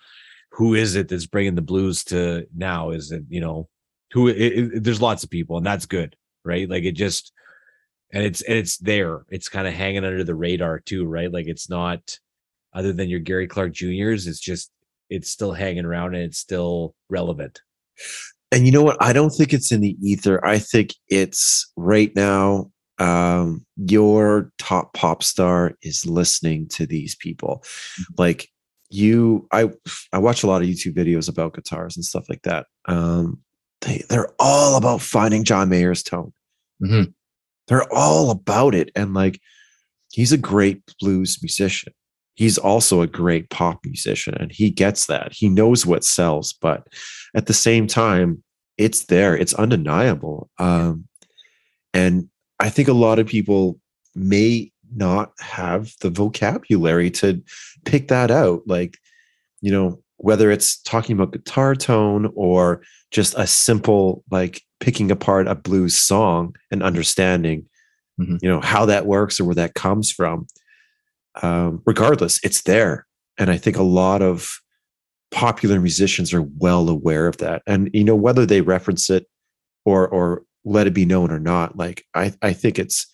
[0.51, 3.67] who is it that's bringing the blues to now is it you know
[4.13, 7.31] who it, it- there's lots of people and that's good right like it just
[8.13, 11.47] and it's and it's there it's kind of hanging under the radar too right like
[11.47, 12.17] it's not
[12.73, 14.71] other than your gary clark juniors it's just
[15.09, 17.61] it's still hanging around and it's still relevant
[18.51, 18.95] And you know what?
[19.01, 20.45] I don't think it's in the ether.
[20.45, 22.71] I think it's right now.
[22.97, 27.63] Um, your top pop star is listening to these people.
[28.17, 28.49] Like
[28.89, 29.69] you, I
[30.13, 32.67] I watch a lot of YouTube videos about guitars and stuff like that.
[32.85, 33.39] Um,
[33.81, 36.33] they they're all about finding John Mayer's tone.
[36.81, 37.13] Mhm.
[37.67, 39.39] They're all about it, and like
[40.11, 41.93] he's a great blues musician.
[42.35, 45.33] He's also a great pop musician, and he gets that.
[45.33, 46.87] He knows what sells, but
[47.35, 48.43] at the same time,
[48.77, 49.35] it's there.
[49.35, 50.49] It's undeniable.
[50.59, 51.07] Um,
[51.93, 52.29] and
[52.59, 53.79] I think a lot of people
[54.15, 57.41] may not have the vocabulary to
[57.85, 58.61] pick that out.
[58.65, 58.97] Like,
[59.61, 62.81] you know, whether it's talking about guitar tone or
[63.11, 67.65] just a simple, like picking apart a blues song and understanding,
[68.19, 68.39] Mhm.
[68.41, 70.47] you know, how that works or where that comes from.
[71.41, 73.05] Um, regardless, it's there.
[73.37, 74.59] And I think a lot of
[75.31, 79.25] popular musicians are well aware of that and you know whether they reference it
[79.83, 83.07] or or let it be known or not like i i think it's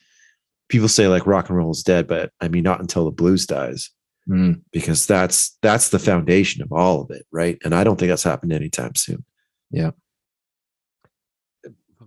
[0.74, 3.45] people say like rock and roll is dead, but I mean not until the blues
[3.45, 3.89] dies
[4.30, 7.57] Mm, because that's that's the foundation of all of it, right?
[7.65, 9.26] And I don't think that's happened anytime soon.
[9.69, 9.91] Yeah,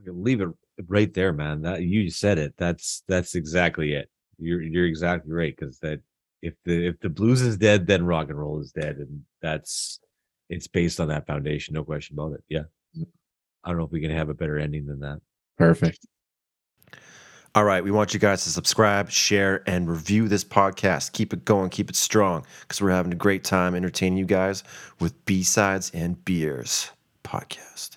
[0.06, 0.48] leave it
[0.88, 1.62] right there, man.
[1.62, 2.54] That you said it.
[2.56, 4.08] That's that's exactly it.
[4.38, 6.00] You're you're exactly right because that
[6.40, 10.00] if the if the blues is dead, then rock and roll is dead, and that's
[10.48, 12.44] it's based on that foundation, no question about it.
[12.48, 12.64] Yeah,
[13.62, 15.20] I don't know if we can have a better ending than that.
[15.58, 16.06] perfect.
[17.56, 21.12] All right, we want you guys to subscribe, share, and review this podcast.
[21.12, 24.62] Keep it going, keep it strong, because we're having a great time entertaining you guys
[25.00, 26.90] with B sides and beers
[27.24, 27.95] podcast.